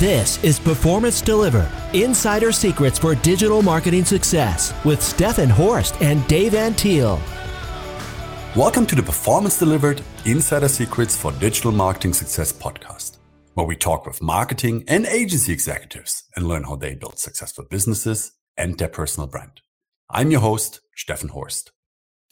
This 0.00 0.44
is 0.44 0.60
Performance 0.60 1.22
Delivered 1.22 1.70
Insider 1.94 2.52
Secrets 2.52 2.98
for 2.98 3.14
Digital 3.14 3.62
Marketing 3.62 4.04
Success 4.04 4.74
with 4.84 5.00
Stefan 5.00 5.48
Horst 5.48 5.96
and 6.02 6.28
Dave 6.28 6.52
Antil. 6.52 7.18
Welcome 8.54 8.84
to 8.88 8.94
the 8.94 9.02
Performance 9.02 9.58
Delivered 9.58 10.02
Insider 10.26 10.68
Secrets 10.68 11.16
for 11.16 11.32
Digital 11.32 11.72
Marketing 11.72 12.12
Success 12.12 12.52
podcast, 12.52 13.16
where 13.54 13.64
we 13.64 13.74
talk 13.74 14.04
with 14.04 14.20
marketing 14.20 14.84
and 14.86 15.06
agency 15.06 15.50
executives 15.50 16.24
and 16.36 16.46
learn 16.46 16.64
how 16.64 16.76
they 16.76 16.94
build 16.94 17.18
successful 17.18 17.64
businesses 17.70 18.32
and 18.58 18.76
their 18.76 18.88
personal 18.88 19.26
brand. 19.26 19.62
I'm 20.10 20.30
your 20.30 20.40
host, 20.40 20.82
Stefan 20.94 21.30
Horst. 21.30 21.72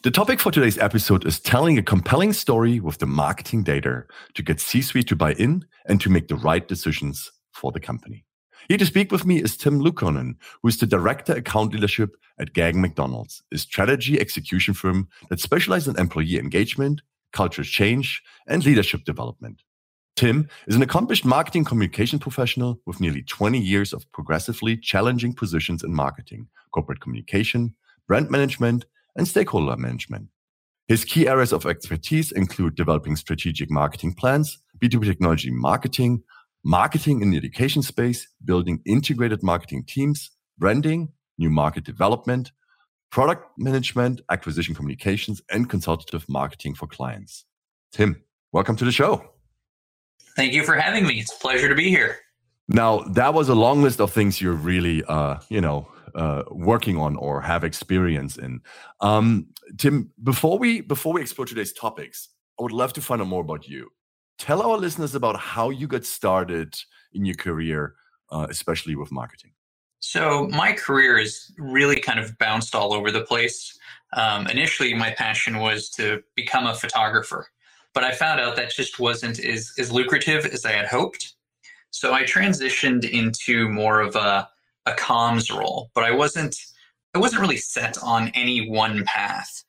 The 0.03 0.11
topic 0.11 0.39
for 0.39 0.53
today's 0.53 0.77
episode 0.77 1.27
is 1.27 1.41
telling 1.41 1.79
a 1.79 1.83
compelling 1.83 2.35
story 2.35 2.79
with 2.79 2.99
the 2.99 3.07
marketing 3.07 3.62
data 3.62 4.05
to 4.35 4.43
get 4.43 4.61
C 4.61 4.83
suite 4.83 5.09
to 5.09 5.17
buy 5.17 5.33
in 5.33 5.65
and 5.87 5.99
to 6.03 6.11
make 6.11 6.29
the 6.29 6.37
right 6.37 6.68
decisions 6.68 7.31
for 7.54 7.72
the 7.72 7.81
company. 7.81 8.25
Here 8.68 8.79
to 8.79 8.86
speak 8.86 9.13
with 9.13 9.26
me 9.26 9.43
is 9.43 9.57
Tim 9.57 9.81
Luukkonen, 9.81 10.36
who 10.62 10.68
is 10.68 10.79
the 10.79 10.86
Director 10.86 11.35
Account 11.35 11.75
Leadership 11.75 12.17
at 12.39 12.54
Gagen 12.54 12.76
MacDonald's, 12.76 13.43
a 13.53 13.58
strategy 13.58 14.18
execution 14.18 14.75
firm 14.75 15.08
that 15.29 15.40
specializes 15.40 15.89
in 15.89 15.98
employee 15.98 16.39
engagement, 16.39 17.03
culture 17.32 17.64
change, 17.64 18.22
and 18.46 18.64
leadership 18.64 19.04
development. 19.04 19.62
Tim 20.17 20.48
is 20.68 20.76
an 20.76 20.82
accomplished 20.82 21.25
marketing 21.25 21.64
communication 21.64 22.18
professional 22.18 22.81
with 22.86 23.00
nearly 23.00 23.22
20 23.22 23.59
years 23.59 23.93
of 23.93 24.11
progressively 24.12 24.76
challenging 24.76 25.34
positions 25.34 25.82
in 25.82 25.93
marketing, 25.93 26.48
corporate 26.73 27.00
communication, 27.00 27.75
brand 28.07 28.31
management, 28.31 28.86
and 29.17 29.26
stakeholder 29.26 29.76
management. 29.76 30.29
His 30.86 31.04
key 31.04 31.26
areas 31.26 31.53
of 31.53 31.67
expertise 31.67 32.31
include 32.31 32.77
developing 32.77 33.17
strategic 33.17 33.70
marketing 33.70 34.14
plans, 34.14 34.59
B2B 34.78 35.05
technology 35.05 35.50
marketing, 35.50 36.23
marketing 36.64 37.20
in 37.20 37.31
the 37.31 37.36
education 37.36 37.83
space, 37.83 38.27
building 38.45 38.81
integrated 38.87 39.43
marketing 39.43 39.84
teams, 39.87 40.31
branding, 40.57 41.12
new 41.37 41.51
market 41.51 41.84
development, 41.84 42.53
product 43.11 43.47
management, 43.59 44.23
acquisition 44.31 44.75
communications, 44.75 45.42
and 45.51 45.69
consultative 45.69 46.27
marketing 46.29 46.75
for 46.75 46.87
clients. 46.87 47.45
Tim, 47.92 48.23
welcome 48.53 48.77
to 48.77 48.85
the 48.85 48.92
show. 48.92 49.23
Thank 50.37 50.55
you 50.55 50.65
for 50.65 50.75
having 50.75 51.07
me. 51.07 51.20
It's 51.20 51.33
a 51.33 51.39
pleasure 51.39 51.69
to 51.69 51.75
be 51.75 51.91
here. 51.91 52.19
Now, 52.67 53.01
that 53.12 53.35
was 53.35 53.51
a 53.51 53.55
long 53.55 53.83
list 53.83 54.01
of 54.01 54.11
things 54.11 54.41
you're 54.41 54.55
really, 54.55 55.05
uh, 55.05 55.37
you 55.51 55.61
know, 55.61 55.87
uh, 56.15 56.45
working 56.51 56.97
on 56.97 57.15
or 57.17 57.42
have 57.42 57.62
experience 57.62 58.39
in. 58.39 58.62
Um, 59.01 59.48
Tim, 59.77 60.11
before 60.23 60.59
we 60.59 60.81
before 60.81 61.12
we 61.12 61.20
explore 61.20 61.45
today's 61.45 61.75
topics, 61.75 62.31
I 62.59 62.62
would 62.62 62.73
love 62.73 62.95
to 62.95 63.03
find 63.03 63.20
out 63.20 63.29
more 63.29 63.42
about 63.42 63.69
you 63.69 63.91
tell 64.39 64.63
our 64.63 64.77
listeners 64.77 65.15
about 65.15 65.39
how 65.39 65.71
you 65.71 65.87
got 65.87 66.05
started 66.05 66.75
in 67.13 67.25
your 67.25 67.37
career, 67.37 67.95
uh, 68.31 68.47
especially 68.51 68.97
with 68.97 69.13
marketing. 69.13 69.53
So, 70.01 70.49
my 70.49 70.73
career 70.73 71.19
has 71.19 71.51
really 71.59 71.99
kind 71.99 72.19
of 72.19 72.37
bounced 72.39 72.75
all 72.75 72.93
over 72.93 73.11
the 73.11 73.23
place. 73.23 73.77
Um, 74.13 74.47
initially, 74.49 74.93
my 74.93 75.13
passion 75.13 75.59
was 75.59 75.89
to 75.91 76.23
become 76.37 76.67
a 76.67 76.75
photographer, 76.75 77.47
but 77.95 78.05
I 78.05 78.13
found 78.13 78.39
out 78.39 78.55
that 78.57 78.71
just 78.71 79.01
wasn't 79.01 79.41
as, 79.41 79.73
as 79.79 79.91
lucrative 79.91 80.45
as 80.45 80.67
I 80.67 80.73
had 80.73 80.87
hoped. 80.87 81.35
So, 81.91 82.13
I 82.13 82.25
transitioned 82.25 83.09
into 83.09 83.69
more 83.71 84.01
of 84.03 84.15
a, 84.15 84.47
a 84.85 84.93
comms 84.93 85.51
role, 85.57 85.91
but 85.95 86.05
I 86.05 86.11
wasn't. 86.11 86.55
I 87.15 87.19
wasn't 87.21 87.43
really 87.43 87.59
set 87.59 87.97
on 88.03 88.29
any 88.35 88.69
one 88.69 89.05
path. 89.05 89.63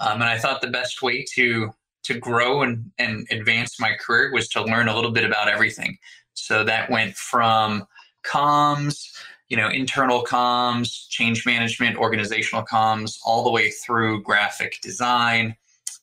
Um, 0.00 0.22
and 0.22 0.30
I 0.30 0.38
thought 0.38 0.60
the 0.60 0.68
best 0.68 1.02
way 1.02 1.24
to 1.34 1.72
to 2.04 2.18
grow 2.18 2.62
and, 2.62 2.90
and 2.98 3.26
advance 3.30 3.78
my 3.78 3.92
career 4.00 4.32
was 4.32 4.48
to 4.48 4.64
learn 4.64 4.88
a 4.88 4.94
little 4.94 5.12
bit 5.12 5.24
about 5.24 5.48
everything. 5.48 5.98
So 6.34 6.64
that 6.64 6.90
went 6.90 7.14
from 7.14 7.86
comms, 8.24 9.12
you 9.48 9.56
know, 9.56 9.68
internal 9.68 10.24
comms, 10.24 11.08
change 11.08 11.44
management, 11.46 11.96
organizational 11.96 12.64
comms, 12.64 13.18
all 13.24 13.44
the 13.44 13.50
way 13.50 13.70
through 13.70 14.22
graphic 14.22 14.78
design. 14.82 15.56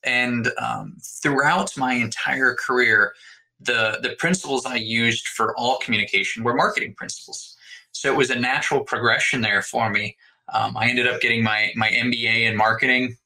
And 0.03 0.49
um, 0.57 0.97
throughout 1.01 1.75
my 1.77 1.93
entire 1.93 2.55
career, 2.55 3.13
the, 3.59 3.99
the 4.01 4.11
principles 4.17 4.65
I 4.65 4.75
used 4.75 5.27
for 5.27 5.55
all 5.57 5.77
communication 5.79 6.43
were 6.43 6.53
marketing 6.53 6.93
principles. 6.95 7.57
So 7.91 8.11
it 8.11 8.15
was 8.15 8.29
a 8.29 8.39
natural 8.39 8.81
progression 8.81 9.41
there 9.41 9.61
for 9.61 9.89
me. 9.89 10.15
Um, 10.53 10.77
I 10.77 10.87
ended 10.89 11.07
up 11.07 11.19
getting 11.19 11.43
my, 11.43 11.71
my 11.75 11.89
MBA 11.89 12.49
in 12.49 12.55
marketing 12.55 13.17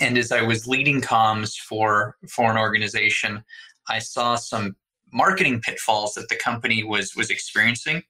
and 0.00 0.18
as 0.18 0.32
I 0.32 0.42
was 0.42 0.66
leading 0.66 1.00
comms 1.00 1.56
for 1.56 2.16
for 2.28 2.50
an 2.50 2.56
organization, 2.56 3.44
I 3.88 3.98
saw 3.98 4.36
some 4.36 4.76
marketing 5.12 5.60
pitfalls 5.60 6.14
that 6.14 6.28
the 6.28 6.36
company 6.36 6.82
was 6.82 7.14
was 7.14 7.30
experiencing. 7.30 8.02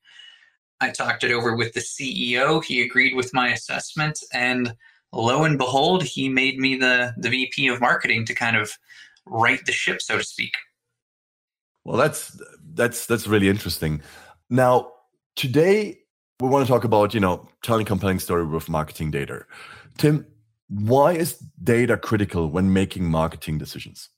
I 0.81 0.91
talked 0.91 1.25
it 1.25 1.33
over 1.33 1.55
with 1.55 1.73
the 1.73 1.81
CEO. 1.81 2.63
He 2.65 2.83
agreed 2.83 3.15
with 3.15 3.33
my 3.33 3.53
assessment, 3.53 4.21
and 4.33 4.75
lo 5.13 5.45
and 5.45 5.59
behold, 5.59 6.03
he 6.03 6.29
made 6.29 6.59
me 6.59 6.77
the 6.77 7.15
the 7.19 7.31
VP 7.31 7.69
of 7.69 7.81
marketing 7.81 8.25
to 8.27 8.35
kind 8.35 8.57
of 8.57 8.73
right 9.27 9.65
the 9.65 9.73
ship, 9.73 10.03
so 10.03 10.19
to 10.19 10.25
speak. 10.25 10.55
Well, 11.85 11.97
that's 11.97 12.41
that's 12.75 13.07
that's 13.07 13.27
really 13.27 13.49
interesting. 13.49 14.01
Now, 14.49 14.93
today 15.37 15.99
we 16.41 16.49
want 16.49 16.67
to 16.67 16.73
talk 16.73 16.85
about 16.85 17.15
you 17.15 17.21
know 17.21 17.49
telling 17.63 17.85
compelling 17.85 18.19
story 18.19 18.47
with 18.47 18.69
marketing 18.69 19.11
data. 19.11 19.45
Tim, 19.99 20.27
why 20.69 21.13
is 21.13 21.39
data 21.63 21.97
critical 21.97 22.49
when 22.49 22.73
making 22.73 23.05
marketing 23.05 23.59
decisions? 23.59 24.09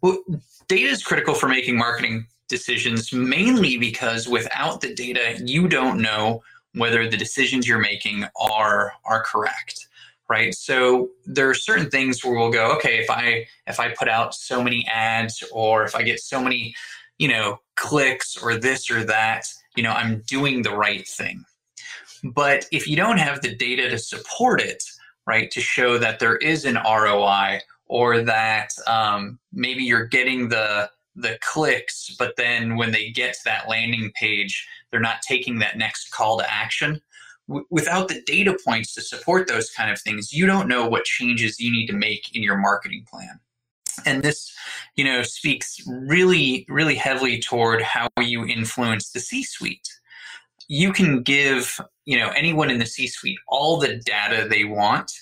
Well, 0.00 0.22
data 0.68 0.88
is 0.88 1.02
critical 1.02 1.34
for 1.34 1.48
making 1.48 1.76
marketing 1.76 2.26
decisions 2.48 3.12
mainly 3.12 3.76
because 3.76 4.28
without 4.28 4.80
the 4.80 4.94
data, 4.94 5.36
you 5.44 5.68
don't 5.68 6.00
know 6.00 6.42
whether 6.74 7.08
the 7.08 7.16
decisions 7.16 7.66
you're 7.66 7.78
making 7.78 8.24
are 8.36 8.92
are 9.04 9.22
correct 9.22 9.88
right 10.28 10.54
so 10.54 11.08
there 11.24 11.48
are 11.48 11.54
certain 11.54 11.90
things 11.90 12.24
where 12.24 12.34
we'll 12.34 12.50
go 12.50 12.72
okay 12.76 12.98
if 12.98 13.10
i 13.10 13.46
if 13.66 13.80
i 13.80 13.88
put 13.98 14.08
out 14.08 14.34
so 14.34 14.62
many 14.62 14.86
ads 14.86 15.42
or 15.52 15.84
if 15.84 15.94
i 15.94 16.02
get 16.02 16.20
so 16.20 16.40
many 16.40 16.74
you 17.18 17.28
know 17.28 17.58
clicks 17.76 18.36
or 18.36 18.56
this 18.56 18.90
or 18.90 19.04
that 19.04 19.44
you 19.76 19.82
know 19.82 19.92
i'm 19.92 20.22
doing 20.26 20.62
the 20.62 20.70
right 20.70 21.08
thing 21.08 21.44
but 22.22 22.66
if 22.70 22.86
you 22.86 22.96
don't 22.96 23.18
have 23.18 23.40
the 23.40 23.54
data 23.56 23.88
to 23.88 23.98
support 23.98 24.60
it 24.60 24.82
right? 25.28 25.50
To 25.50 25.60
show 25.60 25.98
that 25.98 26.18
there 26.18 26.36
is 26.38 26.64
an 26.64 26.76
ROI 26.76 27.60
or 27.86 28.22
that 28.22 28.70
um, 28.86 29.38
maybe 29.52 29.84
you're 29.84 30.06
getting 30.06 30.48
the 30.48 30.90
the 31.14 31.36
clicks, 31.42 32.14
but 32.16 32.36
then 32.36 32.76
when 32.76 32.92
they 32.92 33.10
get 33.10 33.34
to 33.34 33.40
that 33.44 33.68
landing 33.68 34.12
page, 34.14 34.66
they're 34.90 35.00
not 35.00 35.20
taking 35.20 35.58
that 35.58 35.76
next 35.76 36.12
call 36.12 36.38
to 36.38 36.52
action. 36.52 37.00
W- 37.48 37.66
without 37.70 38.06
the 38.06 38.22
data 38.22 38.56
points 38.64 38.94
to 38.94 39.00
support 39.00 39.48
those 39.48 39.68
kind 39.70 39.90
of 39.90 40.00
things, 40.00 40.32
you 40.32 40.46
don't 40.46 40.68
know 40.68 40.88
what 40.88 41.04
changes 41.04 41.58
you 41.58 41.72
need 41.72 41.88
to 41.88 41.92
make 41.92 42.36
in 42.36 42.42
your 42.42 42.56
marketing 42.56 43.04
plan. 43.10 43.40
And 44.06 44.22
this, 44.22 44.52
you 44.94 45.02
know, 45.02 45.24
speaks 45.24 45.80
really, 45.88 46.64
really 46.68 46.94
heavily 46.94 47.40
toward 47.40 47.82
how 47.82 48.08
you 48.20 48.46
influence 48.46 49.10
the 49.10 49.18
C-suite. 49.18 49.88
You 50.68 50.92
can 50.92 51.22
give 51.22 51.80
you 52.04 52.18
know 52.18 52.30
anyone 52.30 52.70
in 52.70 52.78
the 52.78 52.86
c-suite 52.86 53.38
all 53.48 53.78
the 53.78 53.96
data 53.96 54.46
they 54.48 54.64
want 54.64 55.12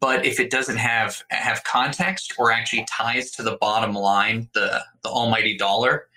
but 0.00 0.24
if 0.24 0.40
it 0.40 0.50
doesn't 0.50 0.78
have 0.78 1.22
have 1.30 1.62
context 1.64 2.34
or 2.38 2.50
actually 2.50 2.86
ties 2.90 3.30
to 3.32 3.42
the 3.42 3.58
bottom 3.60 3.94
line 3.94 4.48
the 4.54 4.82
the 5.02 5.10
almighty 5.10 5.58
dollar 5.58 6.08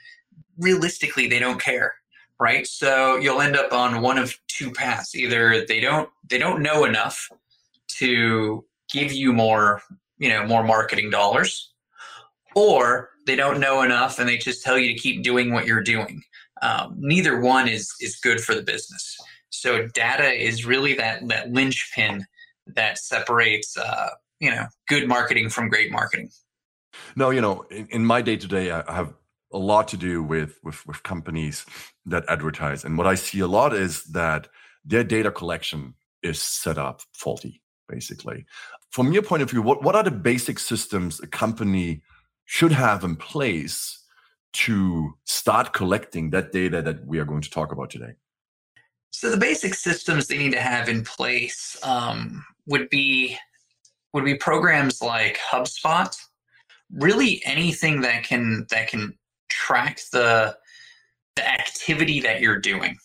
realistically 0.57 1.27
they 1.27 1.39
don't 1.39 1.61
care 1.61 1.93
right? 2.39 2.65
So 2.65 3.17
you'll 3.17 3.41
end 3.41 3.55
up 3.55 3.73
on 3.73 4.01
one 4.01 4.17
of 4.17 4.33
two 4.47 4.71
paths. 4.71 5.15
Either 5.15 5.65
they 5.67 5.79
don't 5.79 6.09
they 6.29 6.37
don't 6.37 6.61
know 6.61 6.85
enough 6.85 7.29
to 7.99 8.65
give 8.91 9.11
you 9.11 9.33
more 9.33 9.81
you 10.17 10.29
know 10.29 10.45
more 10.45 10.63
marketing 10.63 11.09
dollars 11.09 11.73
or 12.55 13.09
they 13.27 13.35
don't 13.35 13.59
know 13.59 13.81
enough 13.81 14.19
and 14.19 14.27
they 14.27 14.37
just 14.37 14.63
tell 14.63 14.77
you 14.77 14.93
to 14.93 14.99
keep 14.99 15.23
doing 15.23 15.53
what 15.53 15.65
you're 15.65 15.83
doing 15.83 16.23
um, 16.61 16.95
neither 16.97 17.39
one 17.39 17.67
is 17.67 17.93
is 18.01 18.15
good 18.17 18.41
for 18.41 18.55
the 18.55 18.61
business 18.61 19.17
so 19.49 19.87
data 19.87 20.31
is 20.31 20.65
really 20.65 20.93
that 20.95 21.27
that 21.27 21.51
linchpin 21.51 22.25
that 22.75 22.97
separates 22.97 23.77
uh, 23.77 24.09
you 24.39 24.51
know 24.51 24.65
good 24.87 25.07
marketing 25.07 25.49
from 25.49 25.69
great 25.69 25.91
marketing. 25.91 26.29
No, 27.15 27.29
you 27.29 27.41
know, 27.41 27.65
in, 27.69 27.87
in 27.91 28.05
my 28.05 28.21
day 28.21 28.37
to 28.37 28.47
day, 28.47 28.71
I 28.71 28.93
have 28.93 29.13
a 29.51 29.57
lot 29.57 29.87
to 29.89 29.97
do 29.97 30.23
with, 30.23 30.59
with 30.63 30.85
with 30.87 31.03
companies 31.03 31.65
that 32.05 32.23
advertise, 32.27 32.83
and 32.83 32.97
what 32.97 33.07
I 33.07 33.15
see 33.15 33.39
a 33.39 33.47
lot 33.47 33.73
is 33.73 34.03
that 34.05 34.47
their 34.85 35.03
data 35.03 35.31
collection 35.31 35.95
is 36.23 36.41
set 36.41 36.77
up 36.77 37.01
faulty. 37.13 37.61
Basically, 37.87 38.45
from 38.91 39.11
your 39.11 39.23
point 39.23 39.41
of 39.41 39.49
view, 39.49 39.61
what 39.61 39.83
what 39.83 39.95
are 39.95 40.03
the 40.03 40.11
basic 40.11 40.59
systems 40.59 41.19
a 41.19 41.27
company 41.27 42.01
should 42.45 42.71
have 42.71 43.03
in 43.03 43.15
place 43.15 43.99
to 44.51 45.13
start 45.25 45.73
collecting 45.73 46.31
that 46.31 46.51
data 46.51 46.81
that 46.81 47.05
we 47.05 47.19
are 47.19 47.25
going 47.25 47.41
to 47.41 47.49
talk 47.49 47.71
about 47.71 47.89
today? 47.89 48.13
So 49.11 49.29
the 49.29 49.37
basic 49.37 49.73
systems 49.73 50.27
they 50.27 50.37
need 50.37 50.51
to 50.51 50.61
have 50.61 50.87
in 50.87 51.03
place 51.03 51.77
um, 51.83 52.45
would 52.67 52.89
be 52.89 53.37
would 54.13 54.25
be 54.25 54.35
programs 54.35 55.01
like 55.01 55.37
HubSpot. 55.51 56.15
Really, 56.91 57.41
anything 57.45 58.01
that 58.01 58.23
can 58.23 58.65
that 58.69 58.87
can 58.87 59.17
track 59.49 59.99
the 60.11 60.57
the 61.35 61.47
activity 61.47 62.19
that 62.21 62.41
you're 62.41 62.59
doing. 62.59 62.97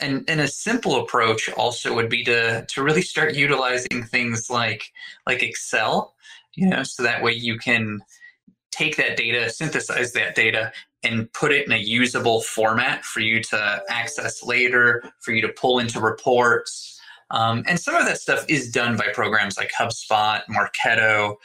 And, 0.00 0.24
and 0.28 0.40
a 0.40 0.48
simple 0.48 1.02
approach 1.02 1.50
also 1.50 1.94
would 1.94 2.08
be 2.08 2.24
to, 2.24 2.64
to 2.64 2.82
really 2.82 3.02
start 3.02 3.34
utilizing 3.34 4.02
things 4.04 4.48
like 4.48 4.82
like 5.26 5.42
Excel, 5.42 6.14
you 6.54 6.68
know, 6.68 6.82
so 6.82 7.02
that 7.02 7.22
way 7.22 7.32
you 7.32 7.58
can 7.58 8.00
take 8.70 8.96
that 8.96 9.16
data, 9.16 9.50
synthesize 9.50 10.12
that 10.12 10.34
data, 10.34 10.72
and 11.02 11.32
put 11.32 11.52
it 11.52 11.66
in 11.66 11.72
a 11.72 11.78
usable 11.78 12.42
format 12.42 13.04
for 13.04 13.20
you 13.20 13.42
to 13.42 13.82
access 13.88 14.42
later, 14.42 15.02
for 15.20 15.32
you 15.32 15.40
to 15.42 15.48
pull 15.48 15.78
into 15.78 16.00
reports. 16.00 17.00
Um, 17.30 17.64
and 17.66 17.78
some 17.78 17.94
of 17.94 18.06
that 18.06 18.18
stuff 18.18 18.44
is 18.48 18.70
done 18.70 18.96
by 18.96 19.08
programs 19.12 19.56
like 19.56 19.70
HubSpot, 19.78 20.42
Marketo. 20.50 21.36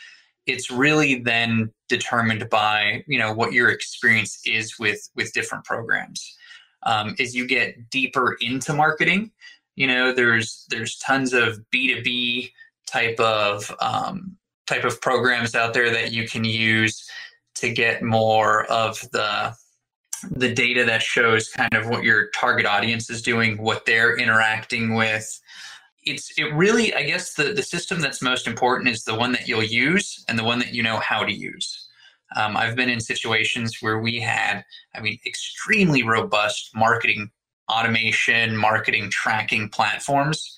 It's 0.46 0.70
really 0.70 1.22
then 1.22 1.72
determined 1.90 2.50
by 2.50 3.04
you 3.08 3.18
know 3.18 3.34
what 3.34 3.54
your 3.54 3.70
experience 3.70 4.40
is 4.46 4.78
with 4.80 5.10
with 5.16 5.34
different 5.34 5.64
programs. 5.64 6.38
Um, 6.84 7.16
as 7.20 7.36
you 7.36 7.48
get 7.48 7.90
deeper 7.90 8.38
into 8.42 8.74
marketing, 8.74 9.32
you 9.76 9.88
know 9.88 10.12
there's 10.12 10.66
there's 10.70 10.98
tons 10.98 11.34
of 11.34 11.60
B2B 11.74 12.52
type 12.88 13.20
of 13.20 13.74
um, 13.80 14.38
type 14.68 14.84
of 14.84 15.00
programs 15.02 15.56
out 15.56 15.74
there 15.74 15.90
that 15.92 16.12
you 16.12 16.28
can 16.28 16.44
use 16.44 17.10
to 17.56 17.72
get 17.72 18.04
more 18.04 18.66
of 18.66 19.00
the 19.12 19.56
the 20.32 20.54
data 20.54 20.84
that 20.86 21.02
shows 21.02 21.50
kind 21.50 21.74
of 21.74 21.88
what 21.88 22.04
your 22.04 22.30
target 22.30 22.66
audience 22.66 23.10
is 23.10 23.22
doing, 23.22 23.62
what 23.62 23.86
they're 23.86 24.18
interacting 24.18 24.96
with. 24.96 25.40
It's 26.04 26.32
it 26.38 26.54
really, 26.54 26.94
I 26.94 27.04
guess 27.04 27.34
the, 27.34 27.54
the 27.54 27.64
system 27.64 28.00
that's 28.00 28.22
most 28.22 28.48
important 28.48 28.90
is 28.90 29.04
the 29.04 29.16
one 29.16 29.32
that 29.34 29.48
you'll 29.48 29.64
use 29.64 30.24
and 30.28 30.38
the 30.38 30.44
one 30.44 30.60
that 30.60 30.74
you 30.74 30.84
know 30.84 30.98
how 30.98 31.24
to 31.24 31.32
use. 31.32 31.88
Um, 32.36 32.58
I've 32.58 32.76
been 32.76 32.90
in 32.90 33.00
situations 33.00 33.78
where 33.82 34.00
we 34.00 34.20
had, 34.20 34.64
I 34.96 35.02
mean, 35.02 35.20
extremely 35.26 36.04
robust 36.04 36.72
marketing 36.76 37.30
automation, 37.70 38.56
marketing 38.56 39.10
tracking 39.10 39.70
platforms, 39.70 40.58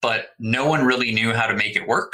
but 0.00 0.30
no 0.38 0.66
one 0.66 0.84
really 0.84 1.12
knew 1.12 1.32
how 1.32 1.46
to 1.46 1.54
make 1.54 1.76
it 1.76 1.86
work. 1.86 2.12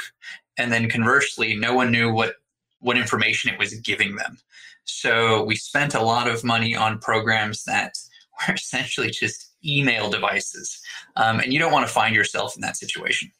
And 0.58 0.72
then 0.72 0.88
conversely, 0.88 1.56
no 1.56 1.74
one 1.74 1.90
knew 1.90 2.12
what 2.12 2.36
what 2.80 2.98
information 2.98 3.50
it 3.50 3.58
was 3.58 3.74
giving 3.80 4.16
them. 4.16 4.38
So 4.84 5.42
we 5.44 5.56
spent 5.56 5.94
a 5.94 6.02
lot 6.02 6.28
of 6.28 6.44
money 6.44 6.76
on 6.76 6.98
programs 6.98 7.64
that 7.64 7.94
were 8.48 8.54
essentially 8.54 9.10
just 9.10 9.52
email 9.64 10.10
devices. 10.10 10.80
Um, 11.16 11.40
and 11.40 11.52
you 11.52 11.58
don't 11.58 11.72
want 11.72 11.86
to 11.86 11.92
find 11.92 12.14
yourself 12.14 12.54
in 12.54 12.60
that 12.60 12.76
situation. 12.76 13.30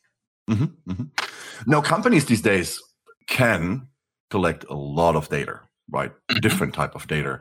Mm-hmm, 0.48 0.90
mm-hmm. 0.90 1.70
Now, 1.70 1.80
companies 1.80 2.26
these 2.26 2.42
days 2.42 2.80
can 3.26 3.88
collect 4.30 4.64
a 4.68 4.74
lot 4.74 5.16
of 5.16 5.28
data, 5.28 5.60
right? 5.90 6.10
Mm-hmm. 6.10 6.40
Different 6.40 6.74
type 6.74 6.94
of 6.94 7.06
data. 7.06 7.40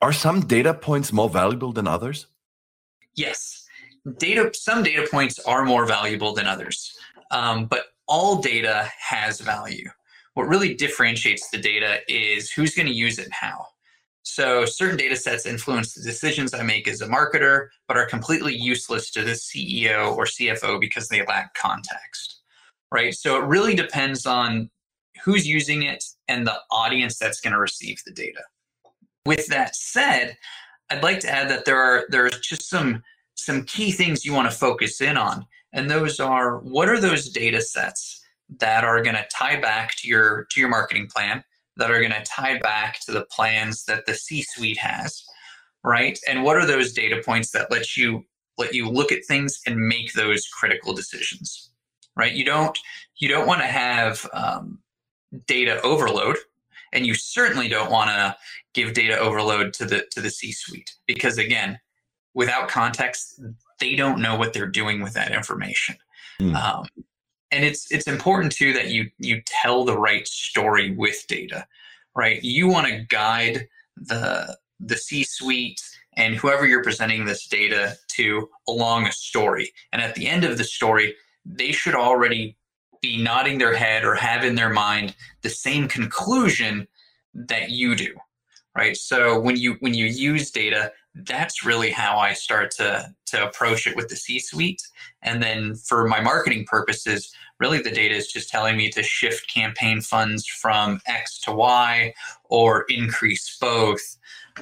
Are 0.00 0.12
some 0.12 0.40
data 0.40 0.74
points 0.74 1.12
more 1.12 1.30
valuable 1.30 1.72
than 1.72 1.86
others? 1.86 2.26
Yes, 3.14 3.64
data. 4.18 4.50
Some 4.54 4.82
data 4.82 5.06
points 5.10 5.38
are 5.40 5.64
more 5.64 5.86
valuable 5.86 6.34
than 6.34 6.46
others, 6.46 6.92
um, 7.30 7.66
but 7.66 7.93
all 8.06 8.40
data 8.40 8.90
has 8.98 9.40
value 9.40 9.88
what 10.34 10.48
really 10.48 10.74
differentiates 10.74 11.48
the 11.50 11.58
data 11.58 12.00
is 12.08 12.50
who's 12.50 12.74
going 12.74 12.86
to 12.86 12.92
use 12.92 13.18
it 13.18 13.26
and 13.26 13.34
how. 13.34 13.66
So 14.22 14.64
certain 14.64 14.96
data 14.96 15.16
sets 15.16 15.46
influence 15.46 15.94
the 15.94 16.02
decisions 16.02 16.54
I 16.54 16.62
make 16.62 16.88
as 16.88 17.00
a 17.00 17.08
marketer, 17.08 17.68
but 17.86 17.96
are 17.96 18.06
completely 18.06 18.54
useless 18.54 19.10
to 19.12 19.22
the 19.22 19.32
CEO 19.32 20.16
or 20.16 20.24
CFO 20.24 20.80
because 20.80 21.08
they 21.08 21.24
lack 21.26 21.54
context. 21.54 22.40
Right. 22.92 23.14
So 23.14 23.36
it 23.40 23.44
really 23.44 23.74
depends 23.74 24.26
on 24.26 24.70
who's 25.24 25.46
using 25.46 25.82
it 25.82 26.04
and 26.28 26.46
the 26.46 26.56
audience 26.70 27.18
that's 27.18 27.40
going 27.40 27.52
to 27.52 27.58
receive 27.58 28.00
the 28.04 28.12
data. 28.12 28.42
With 29.26 29.46
that 29.48 29.76
said, 29.76 30.36
I'd 30.90 31.02
like 31.02 31.20
to 31.20 31.30
add 31.30 31.48
that 31.50 31.64
there 31.64 31.80
are 31.80 32.04
there's 32.08 32.38
just 32.40 32.68
some 32.68 33.02
some 33.36 33.64
key 33.64 33.90
things 33.90 34.24
you 34.24 34.32
want 34.32 34.50
to 34.50 34.56
focus 34.56 35.00
in 35.00 35.16
on. 35.16 35.46
And 35.74 35.90
those 35.90 36.20
are 36.20 36.60
what 36.60 36.88
are 36.88 37.00
those 37.00 37.28
data 37.28 37.60
sets 37.60 38.24
that 38.60 38.84
are 38.84 39.02
going 39.02 39.16
to 39.16 39.26
tie 39.32 39.60
back 39.60 39.96
to 39.98 40.08
your 40.08 40.46
to 40.50 40.60
your 40.60 40.70
marketing 40.70 41.08
plan 41.14 41.44
that 41.76 41.90
are 41.90 42.00
going 42.00 42.12
to 42.12 42.22
tie 42.24 42.58
back 42.58 43.00
to 43.00 43.12
the 43.12 43.26
plans 43.26 43.84
that 43.86 44.06
the 44.06 44.14
C-suite 44.14 44.78
has, 44.78 45.24
right? 45.82 46.18
And 46.28 46.44
what 46.44 46.56
are 46.56 46.66
those 46.66 46.92
data 46.92 47.20
points 47.24 47.50
that 47.50 47.70
let 47.70 47.96
you 47.96 48.24
let 48.56 48.72
you 48.72 48.88
look 48.88 49.10
at 49.10 49.24
things 49.26 49.60
and 49.66 49.76
make 49.76 50.12
those 50.12 50.46
critical 50.46 50.94
decisions, 50.94 51.70
right? 52.16 52.32
You 52.32 52.44
don't 52.44 52.78
you 53.18 53.28
don't 53.28 53.46
want 53.46 53.60
to 53.62 53.66
have 53.66 54.26
um, 54.32 54.78
data 55.46 55.80
overload, 55.82 56.36
and 56.92 57.06
you 57.06 57.14
certainly 57.14 57.68
don't 57.68 57.90
want 57.90 58.10
to 58.10 58.36
give 58.74 58.94
data 58.94 59.18
overload 59.18 59.72
to 59.74 59.84
the 59.84 60.06
to 60.12 60.20
the 60.20 60.30
C-suite 60.30 60.94
because 61.08 61.38
again, 61.38 61.80
without 62.34 62.68
context, 62.68 63.40
they 63.80 63.96
don't 63.96 64.20
know 64.20 64.36
what 64.36 64.52
they're 64.52 64.66
doing 64.66 65.02
with 65.02 65.14
that 65.14 65.32
information. 65.32 65.96
Mm. 66.40 66.54
Um, 66.54 66.86
and 67.54 67.64
it's 67.64 67.90
it's 67.92 68.06
important 68.06 68.52
too 68.52 68.72
that 68.72 68.88
you 68.88 69.10
you 69.18 69.40
tell 69.46 69.84
the 69.84 69.96
right 69.96 70.26
story 70.26 70.90
with 70.90 71.24
data 71.28 71.66
right 72.16 72.42
you 72.42 72.68
want 72.68 72.86
to 72.86 73.04
guide 73.08 73.68
the 73.96 74.56
the 74.80 74.96
c 74.96 75.22
suite 75.22 75.80
and 76.16 76.34
whoever 76.34 76.66
you're 76.66 76.82
presenting 76.82 77.24
this 77.24 77.46
data 77.46 77.96
to 78.08 78.48
along 78.68 79.06
a 79.06 79.12
story 79.12 79.72
and 79.92 80.02
at 80.02 80.14
the 80.14 80.26
end 80.26 80.44
of 80.44 80.58
the 80.58 80.64
story 80.64 81.14
they 81.46 81.70
should 81.70 81.94
already 81.94 82.56
be 83.00 83.22
nodding 83.22 83.58
their 83.58 83.74
head 83.74 84.04
or 84.04 84.14
have 84.14 84.44
in 84.44 84.54
their 84.54 84.70
mind 84.70 85.14
the 85.42 85.50
same 85.50 85.86
conclusion 85.86 86.88
that 87.34 87.70
you 87.70 87.94
do 87.94 88.14
right 88.76 88.96
so 88.96 89.38
when 89.40 89.56
you 89.56 89.76
when 89.80 89.94
you 89.94 90.06
use 90.06 90.50
data 90.50 90.92
that's 91.14 91.64
really 91.64 91.90
how 91.90 92.18
i 92.18 92.32
start 92.32 92.70
to 92.70 93.08
to 93.26 93.46
approach 93.46 93.86
it 93.86 93.96
with 93.96 94.08
the 94.08 94.16
c 94.16 94.38
suite 94.38 94.82
and 95.22 95.42
then 95.42 95.74
for 95.74 96.06
my 96.06 96.20
marketing 96.20 96.64
purposes 96.66 97.32
really 97.60 97.80
the 97.80 97.90
data 97.90 98.14
is 98.14 98.30
just 98.30 98.48
telling 98.48 98.76
me 98.76 98.90
to 98.90 99.02
shift 99.02 99.52
campaign 99.52 100.00
funds 100.00 100.46
from 100.46 101.00
X 101.06 101.40
to 101.40 101.52
Y 101.52 102.12
or 102.44 102.84
increase 102.88 103.56
both. 103.60 104.16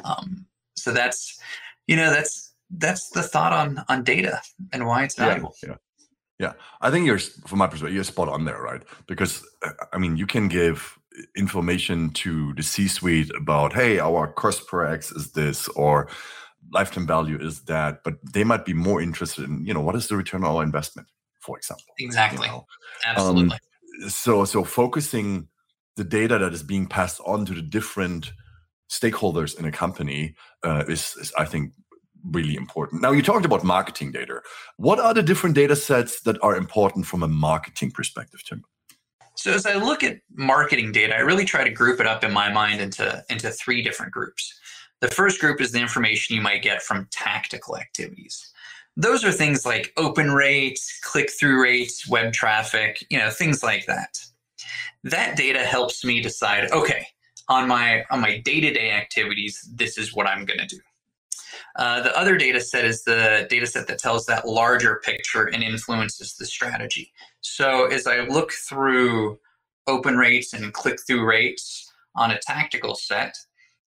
Um, 0.04 0.46
so 0.76 0.92
that's, 0.92 1.38
you 1.86 1.96
know, 1.96 2.10
that's 2.10 2.54
that's 2.78 3.10
the 3.10 3.22
thought 3.22 3.52
on 3.52 3.84
on 3.88 4.04
data 4.04 4.40
and 4.72 4.86
why 4.86 5.04
it's 5.04 5.14
valuable. 5.14 5.54
Yeah, 5.62 5.70
yeah. 5.70 5.76
Yeah, 6.38 6.54
I 6.80 6.90
think 6.90 7.06
you're, 7.06 7.20
from 7.20 7.60
my 7.60 7.68
perspective, 7.68 7.94
you're 7.94 8.02
spot 8.02 8.28
on 8.28 8.44
there, 8.44 8.60
right? 8.60 8.82
Because 9.06 9.44
uh, 9.64 9.70
I 9.92 9.98
mean, 9.98 10.16
you 10.16 10.26
can 10.26 10.48
give 10.48 10.98
information 11.36 12.10
to 12.10 12.54
the 12.54 12.62
C-suite 12.62 13.30
about, 13.36 13.72
hey, 13.72 13.98
our 13.98 14.28
cost 14.32 14.66
per 14.66 14.84
X 14.84 15.12
is 15.12 15.32
this, 15.32 15.68
or 15.68 16.08
lifetime 16.72 17.06
value 17.06 17.38
is 17.40 17.62
that, 17.62 18.02
but 18.04 18.14
they 18.32 18.44
might 18.44 18.64
be 18.64 18.74
more 18.74 19.00
interested 19.00 19.44
in, 19.44 19.64
you 19.64 19.74
know, 19.74 19.80
what 19.80 19.96
is 19.96 20.08
the 20.08 20.16
return 20.16 20.44
on 20.44 20.56
our 20.56 20.62
investment? 20.62 21.08
for 21.42 21.58
example. 21.58 21.84
Exactly. 21.98 22.46
You 22.46 22.52
know? 22.52 22.66
Absolutely. 23.04 23.58
Um, 24.02 24.08
so 24.08 24.44
so 24.44 24.64
focusing 24.64 25.48
the 25.96 26.04
data 26.04 26.38
that 26.38 26.54
is 26.54 26.62
being 26.62 26.86
passed 26.86 27.20
on 27.26 27.44
to 27.46 27.54
the 27.54 27.62
different 27.62 28.32
stakeholders 28.90 29.58
in 29.58 29.66
a 29.66 29.72
company 29.72 30.34
uh, 30.64 30.84
is, 30.88 31.14
is, 31.20 31.32
I 31.36 31.44
think, 31.44 31.72
really 32.30 32.56
important. 32.56 33.02
Now, 33.02 33.12
you 33.12 33.22
talked 33.22 33.44
about 33.44 33.64
marketing 33.64 34.12
data. 34.12 34.40
What 34.76 34.98
are 34.98 35.12
the 35.12 35.22
different 35.22 35.54
data 35.54 35.76
sets 35.76 36.22
that 36.22 36.42
are 36.42 36.56
important 36.56 37.06
from 37.06 37.22
a 37.22 37.28
marketing 37.28 37.90
perspective, 37.90 38.42
Tim? 38.44 38.64
So 39.42 39.52
as 39.52 39.66
I 39.66 39.74
look 39.74 40.04
at 40.04 40.18
marketing 40.34 40.92
data, 40.92 41.16
I 41.16 41.20
really 41.20 41.44
try 41.44 41.64
to 41.64 41.70
group 41.70 42.00
it 42.00 42.06
up 42.06 42.22
in 42.22 42.32
my 42.32 42.52
mind 42.52 42.80
into, 42.80 43.24
into 43.28 43.50
three 43.50 43.82
different 43.82 44.12
groups. 44.12 44.58
The 45.00 45.08
first 45.08 45.40
group 45.40 45.60
is 45.60 45.72
the 45.72 45.80
information 45.80 46.36
you 46.36 46.42
might 46.42 46.62
get 46.62 46.82
from 46.82 47.08
tactical 47.10 47.76
activities 47.76 48.52
those 48.96 49.24
are 49.24 49.32
things 49.32 49.64
like 49.64 49.92
open 49.96 50.30
rates, 50.32 50.98
click 51.02 51.30
through 51.30 51.62
rates, 51.62 52.08
web 52.08 52.32
traffic, 52.32 53.04
you 53.08 53.18
know, 53.18 53.30
things 53.30 53.62
like 53.62 53.86
that. 53.86 54.18
That 55.04 55.36
data 55.36 55.60
helps 55.60 56.04
me 56.04 56.20
decide, 56.20 56.70
okay, 56.70 57.06
on 57.48 57.66
my 57.66 58.04
on 58.10 58.20
my 58.20 58.38
day-to-day 58.38 58.90
activities, 58.90 59.68
this 59.74 59.98
is 59.98 60.14
what 60.14 60.26
I'm 60.26 60.44
going 60.44 60.60
to 60.60 60.66
do. 60.66 60.78
Uh, 61.76 62.02
the 62.02 62.16
other 62.18 62.36
data 62.36 62.60
set 62.60 62.84
is 62.84 63.02
the 63.04 63.46
data 63.48 63.66
set 63.66 63.86
that 63.86 63.98
tells 63.98 64.26
that 64.26 64.46
larger 64.46 65.00
picture 65.04 65.46
and 65.46 65.62
influences 65.62 66.34
the 66.34 66.44
strategy. 66.44 67.12
So 67.40 67.86
as 67.86 68.06
I 68.06 68.20
look 68.20 68.52
through 68.52 69.38
open 69.86 70.16
rates 70.16 70.52
and 70.52 70.72
click 70.72 70.98
through 71.06 71.26
rates 71.26 71.90
on 72.14 72.30
a 72.30 72.38
tactical 72.38 72.94
set, 72.94 73.34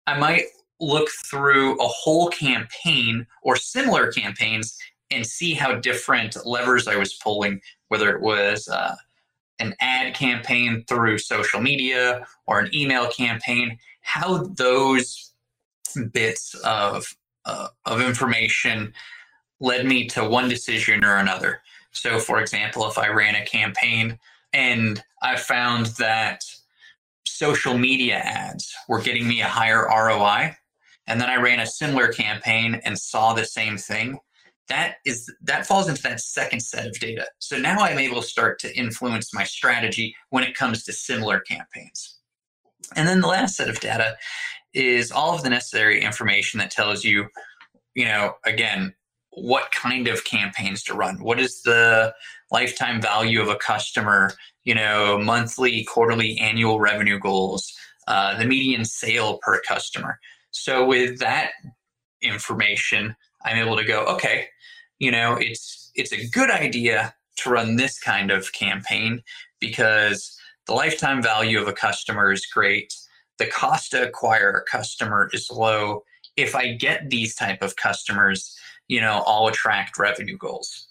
I 0.07 0.17
might 0.17 0.45
look 0.79 1.09
through 1.25 1.79
a 1.79 1.87
whole 1.87 2.29
campaign 2.29 3.25
or 3.43 3.55
similar 3.55 4.11
campaigns 4.11 4.77
and 5.11 5.25
see 5.25 5.53
how 5.53 5.75
different 5.75 6.35
levers 6.45 6.87
I 6.87 6.95
was 6.95 7.13
pulling, 7.13 7.61
whether 7.89 8.15
it 8.15 8.21
was 8.21 8.67
uh, 8.67 8.95
an 9.59 9.75
ad 9.79 10.15
campaign 10.15 10.83
through 10.87 11.19
social 11.19 11.61
media 11.61 12.25
or 12.47 12.59
an 12.59 12.73
email 12.73 13.09
campaign, 13.09 13.77
how 14.01 14.43
those 14.43 15.33
bits 16.11 16.55
of 16.55 17.15
uh, 17.45 17.67
of 17.85 18.01
information 18.01 18.93
led 19.59 19.85
me 19.85 20.07
to 20.07 20.27
one 20.27 20.49
decision 20.49 21.03
or 21.03 21.17
another. 21.17 21.61
So, 21.91 22.19
for 22.19 22.39
example, 22.41 22.87
if 22.87 22.97
I 22.97 23.07
ran 23.07 23.35
a 23.35 23.45
campaign 23.45 24.19
and 24.51 25.01
I 25.21 25.37
found 25.37 25.87
that 25.97 26.43
social 27.25 27.77
media 27.77 28.15
ads 28.17 28.73
were 28.87 29.01
getting 29.01 29.27
me 29.27 29.41
a 29.41 29.47
higher 29.47 29.87
ROI, 29.87 30.55
and 31.07 31.21
then 31.21 31.29
I 31.29 31.35
ran 31.35 31.59
a 31.59 31.67
similar 31.67 32.11
campaign 32.11 32.81
and 32.83 32.97
saw 32.97 33.33
the 33.33 33.45
same 33.45 33.77
thing, 33.77 34.19
that 34.67 34.95
is 35.05 35.31
that 35.43 35.67
falls 35.67 35.87
into 35.87 36.01
that 36.03 36.19
second 36.19 36.59
set 36.59 36.87
of 36.87 36.99
data. 36.99 37.27
So 37.39 37.57
now 37.57 37.79
I'm 37.79 37.99
able 37.99 38.21
to 38.21 38.27
start 38.27 38.59
to 38.59 38.75
influence 38.75 39.33
my 39.33 39.43
strategy 39.43 40.15
when 40.31 40.43
it 40.43 40.55
comes 40.55 40.83
to 40.85 40.93
similar 40.93 41.39
campaigns. 41.39 42.17
And 42.95 43.07
then 43.07 43.21
the 43.21 43.27
last 43.27 43.55
set 43.55 43.69
of 43.69 43.79
data 43.79 44.17
is 44.75 45.11
all 45.11 45.33
of 45.33 45.41
the 45.41 45.49
necessary 45.49 46.01
information 46.01 46.59
that 46.59 46.69
tells 46.69 47.03
you, 47.03 47.27
you 47.95 48.05
know, 48.05 48.35
again, 48.43 48.93
what 49.31 49.71
kind 49.71 50.07
of 50.07 50.25
campaigns 50.25 50.83
to 50.83 50.93
run. 50.93 51.21
What 51.21 51.39
is 51.39 51.61
the 51.61 52.13
lifetime 52.51 53.01
value 53.01 53.41
of 53.41 53.49
a 53.49 53.55
customer? 53.55 54.31
You 54.63 54.75
know, 54.75 55.17
monthly, 55.17 55.83
quarterly, 55.85 56.37
annual 56.37 56.79
revenue 56.79 57.19
goals, 57.19 57.73
uh, 58.07 58.37
the 58.37 58.45
median 58.45 58.85
sale 58.85 59.39
per 59.41 59.61
customer. 59.61 60.19
So 60.51 60.85
with 60.85 61.19
that 61.19 61.51
information, 62.21 63.15
I'm 63.43 63.57
able 63.57 63.77
to 63.77 63.85
go, 63.85 64.05
okay, 64.05 64.47
you 64.99 65.11
know, 65.11 65.35
it's 65.35 65.91
it's 65.95 66.11
a 66.11 66.27
good 66.29 66.49
idea 66.49 67.13
to 67.37 67.49
run 67.49 67.75
this 67.75 67.99
kind 67.99 68.31
of 68.31 68.51
campaign 68.53 69.21
because 69.59 70.37
the 70.67 70.73
lifetime 70.73 71.21
value 71.21 71.61
of 71.61 71.67
a 71.67 71.73
customer 71.73 72.31
is 72.31 72.45
great. 72.45 72.93
The 73.37 73.47
cost 73.47 73.91
to 73.91 74.07
acquire 74.07 74.51
a 74.51 74.69
customer 74.69 75.29
is 75.33 75.49
low. 75.51 76.03
If 76.37 76.55
I 76.55 76.73
get 76.73 77.09
these 77.09 77.35
type 77.35 77.61
of 77.61 77.75
customers, 77.75 78.57
you 78.87 79.01
know, 79.01 79.23
I'll 79.25 79.47
attract 79.47 79.97
revenue 79.97 80.37
goals. 80.37 80.87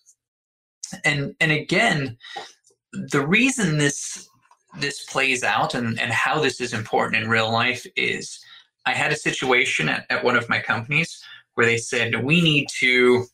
And 1.04 1.34
and 1.40 1.52
again, 1.52 2.18
the 2.92 3.26
reason 3.26 3.78
this 3.78 4.28
this 4.78 5.04
plays 5.04 5.42
out 5.42 5.74
and, 5.74 6.00
and 6.00 6.12
how 6.12 6.40
this 6.40 6.60
is 6.60 6.72
important 6.72 7.22
in 7.22 7.30
real 7.30 7.52
life 7.52 7.86
is 7.96 8.40
I 8.86 8.92
had 8.92 9.12
a 9.12 9.16
situation 9.16 9.88
at, 9.88 10.04
at 10.10 10.24
one 10.24 10.36
of 10.36 10.48
my 10.48 10.60
companies 10.60 11.22
where 11.54 11.66
they 11.66 11.76
said 11.76 12.24
we 12.24 12.40
need 12.40 12.66
to, 12.80 13.24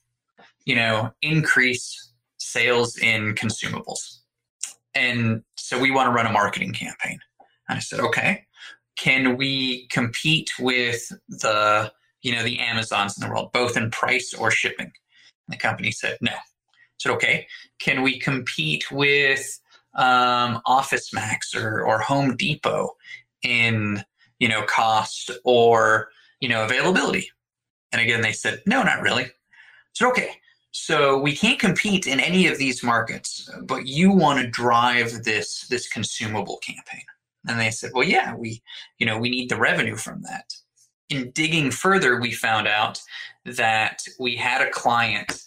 you 0.65 0.75
know, 0.75 1.11
increase 1.23 2.13
sales 2.39 2.99
in 2.99 3.35
consumables. 3.35 4.19
And 4.95 5.43
so 5.57 5.79
we 5.79 5.91
want 5.91 6.09
to 6.09 6.13
run 6.13 6.27
a 6.27 6.33
marketing 6.33 6.73
campaign. 6.73 7.19
And 7.69 7.77
I 7.77 7.81
said, 7.81 8.01
okay, 8.01 8.45
can 9.01 9.39
we 9.39 9.87
compete 9.87 10.53
with 10.59 11.11
the, 11.31 11.91
you 12.21 12.33
know, 12.35 12.43
the 12.43 12.59
Amazons 12.59 13.17
in 13.17 13.27
the 13.27 13.33
world, 13.33 13.51
both 13.51 13.75
in 13.75 13.91
price 13.91 14.35
or 14.35 14.51
shipping? 14.51 14.93
And 15.49 15.55
the 15.55 15.57
company 15.57 15.91
said, 15.91 16.19
no. 16.21 16.33
I 16.33 16.39
said, 16.99 17.13
okay, 17.13 17.47
can 17.79 18.03
we 18.03 18.19
compete 18.19 18.93
with 18.93 19.59
um, 19.95 20.61
Office 20.67 21.15
Max 21.15 21.55
or, 21.55 21.83
or 21.83 21.99
Home 22.01 22.37
Depot 22.37 22.91
in 23.43 24.05
you 24.39 24.49
know 24.49 24.63
cost 24.65 25.31
or 25.45 26.11
you 26.41 26.49
know 26.51 26.63
availability? 26.63 27.31
And 27.93 28.03
again, 28.03 28.21
they 28.21 28.33
said 28.33 28.63
no, 28.67 28.83
not 28.83 29.01
really. 29.01 29.29
So 29.95 30.11
okay, 30.11 30.33
so 30.73 31.19
we 31.19 31.35
can't 31.35 31.59
compete 31.59 32.07
in 32.07 32.21
any 32.21 32.47
of 32.49 32.59
these 32.59 32.83
markets, 32.83 33.51
but 33.63 33.87
you 33.87 34.13
want 34.13 34.41
to 34.41 34.47
drive 34.47 35.25
this 35.25 35.67
this 35.69 35.89
consumable 35.89 36.59
campaign. 36.59 37.03
And 37.49 37.59
they 37.59 37.71
said, 37.71 37.91
well, 37.95 38.07
yeah, 38.07 38.35
we 38.35 38.63
you 38.99 39.07
know 39.07 39.19
we 39.19 39.31
need 39.31 39.49
the 39.49 39.57
revenue 39.57 39.97
from 39.97 40.23
that. 40.23 40.53
In 41.09 41.31
digging 41.31 41.71
further, 41.71 42.21
we 42.21 42.33
found 42.33 42.69
out 42.69 43.01
that 43.45 44.03
we 44.19 44.37
had 44.37 44.63
a 44.63 44.71
client 44.71 45.43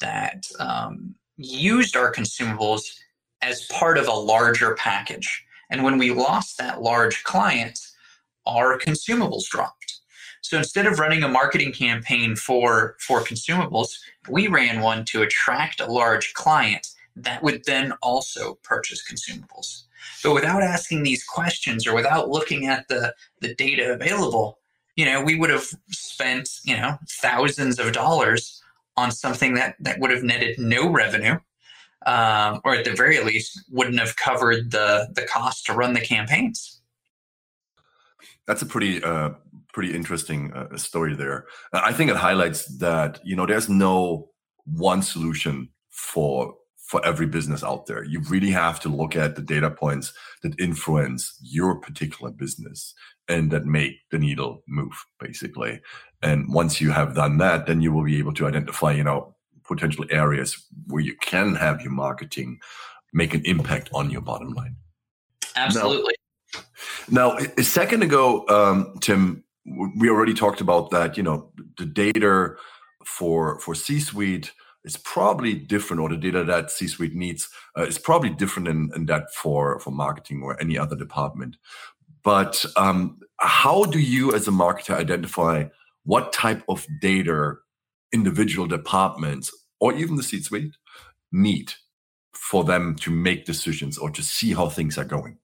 that 0.00 0.46
um, 0.58 1.14
used 1.36 1.96
our 1.96 2.12
consumables 2.12 2.82
as 3.42 3.66
part 3.66 3.98
of 3.98 4.08
a 4.08 4.12
larger 4.12 4.74
package. 4.74 5.44
And 5.70 5.82
when 5.82 5.98
we 5.98 6.10
lost 6.10 6.58
that 6.58 6.82
large 6.82 7.22
client, 7.24 7.78
our 8.46 8.78
consumables 8.78 9.46
dropped. 9.48 10.00
So 10.42 10.58
instead 10.58 10.86
of 10.86 10.98
running 10.98 11.22
a 11.22 11.28
marketing 11.28 11.72
campaign 11.72 12.36
for, 12.36 12.96
for 13.00 13.20
consumables, 13.20 13.96
we 14.28 14.46
ran 14.46 14.82
one 14.82 15.04
to 15.06 15.22
attract 15.22 15.80
a 15.80 15.90
large 15.90 16.34
client 16.34 16.88
that 17.16 17.42
would 17.42 17.64
then 17.64 17.92
also 18.02 18.58
purchase 18.62 19.02
consumables. 19.10 19.84
But 20.22 20.34
without 20.34 20.62
asking 20.62 21.02
these 21.02 21.24
questions 21.24 21.86
or 21.86 21.94
without 21.94 22.28
looking 22.28 22.66
at 22.66 22.88
the, 22.88 23.14
the 23.40 23.54
data 23.54 23.92
available, 23.92 24.58
you 24.96 25.04
know, 25.04 25.22
we 25.22 25.34
would 25.34 25.50
have 25.50 25.66
spent, 25.90 26.48
you 26.64 26.76
know, 26.76 26.96
thousands 27.20 27.78
of 27.78 27.92
dollars 27.92 28.62
on 28.96 29.10
something 29.10 29.54
that, 29.54 29.76
that 29.80 29.98
would 29.98 30.10
have 30.10 30.22
netted 30.22 30.58
no 30.58 30.88
revenue 30.88 31.38
um, 32.06 32.60
or 32.64 32.74
at 32.74 32.84
the 32.84 32.92
very 32.92 33.22
least 33.22 33.64
wouldn't 33.70 33.98
have 33.98 34.16
covered 34.16 34.70
the 34.70 35.08
the 35.14 35.22
cost 35.22 35.66
to 35.66 35.72
run 35.72 35.94
the 35.94 36.00
campaigns. 36.00 36.80
That's 38.46 38.62
a 38.62 38.66
pretty 38.66 39.02
uh, 39.02 39.30
pretty 39.72 39.94
interesting 39.94 40.52
uh, 40.52 40.76
story 40.76 41.14
there. 41.14 41.46
I 41.72 41.92
think 41.92 42.10
it 42.10 42.16
highlights 42.16 42.66
that 42.78 43.20
you 43.24 43.36
know 43.36 43.46
there's 43.46 43.68
no 43.68 44.30
one 44.64 45.02
solution 45.02 45.70
for 45.90 46.54
for 46.86 47.04
every 47.04 47.26
business 47.26 47.64
out 47.64 47.86
there. 47.86 48.04
You 48.04 48.20
really 48.20 48.50
have 48.50 48.78
to 48.80 48.88
look 48.88 49.16
at 49.16 49.36
the 49.36 49.42
data 49.42 49.70
points 49.70 50.12
that 50.42 50.58
influence 50.60 51.38
your 51.40 51.80
particular 51.80 52.30
business 52.30 52.94
and 53.28 53.50
that 53.50 53.64
make 53.64 53.96
the 54.10 54.18
needle 54.18 54.62
move, 54.68 55.04
basically. 55.18 55.80
And 56.22 56.52
once 56.52 56.80
you 56.80 56.90
have 56.90 57.14
done 57.14 57.38
that, 57.38 57.66
then 57.66 57.80
you 57.80 57.92
will 57.92 58.04
be 58.04 58.18
able 58.18 58.34
to 58.34 58.46
identify, 58.46 58.92
you 58.92 59.04
know, 59.04 59.34
potential 59.64 60.04
areas 60.10 60.62
where 60.88 61.02
you 61.02 61.16
can 61.22 61.54
have 61.54 61.80
your 61.80 61.92
marketing 61.92 62.60
make 63.14 63.32
an 63.32 63.42
impact 63.44 63.88
on 63.94 64.10
your 64.10 64.20
bottom 64.20 64.50
line. 64.50 64.76
Absolutely. 65.56 66.14
Now, 67.08 67.36
now 67.36 67.46
a 67.56 67.62
second 67.62 68.02
ago, 68.02 68.46
um, 68.48 68.94
Tim, 69.00 69.42
we 69.96 70.10
already 70.10 70.34
talked 70.34 70.60
about 70.60 70.90
that. 70.90 71.16
You 71.16 71.22
know, 71.22 71.50
the 71.78 71.86
data 71.86 72.56
for 73.06 73.58
for 73.60 73.74
C-suite 73.74 74.52
is 74.84 74.96
probably 74.98 75.54
different, 75.54 76.02
or 76.02 76.08
the 76.08 76.16
data 76.16 76.44
that 76.44 76.70
C-suite 76.70 77.14
needs 77.14 77.48
uh, 77.78 77.82
is 77.82 77.98
probably 77.98 78.30
different 78.30 78.68
than, 78.68 78.88
than 78.88 79.06
that 79.06 79.32
for 79.34 79.78
for 79.80 79.90
marketing 79.90 80.42
or 80.42 80.60
any 80.60 80.78
other 80.78 80.96
department. 80.96 81.56
But 82.22 82.64
um, 82.76 83.18
how 83.38 83.84
do 83.84 83.98
you, 83.98 84.34
as 84.34 84.48
a 84.48 84.50
marketer, 84.50 84.94
identify 84.94 85.64
what 86.04 86.32
type 86.32 86.62
of 86.68 86.86
data 87.00 87.54
individual 88.12 88.66
departments 88.66 89.50
or 89.80 89.92
even 89.94 90.16
the 90.16 90.22
C 90.22 90.40
suite 90.40 90.76
need 91.32 91.72
for 92.32 92.64
them 92.64 92.94
to 92.96 93.10
make 93.10 93.44
decisions 93.44 93.98
or 93.98 94.10
to 94.10 94.22
see 94.22 94.52
how 94.52 94.68
things 94.68 94.96
are 94.98 95.04
going? 95.04 95.38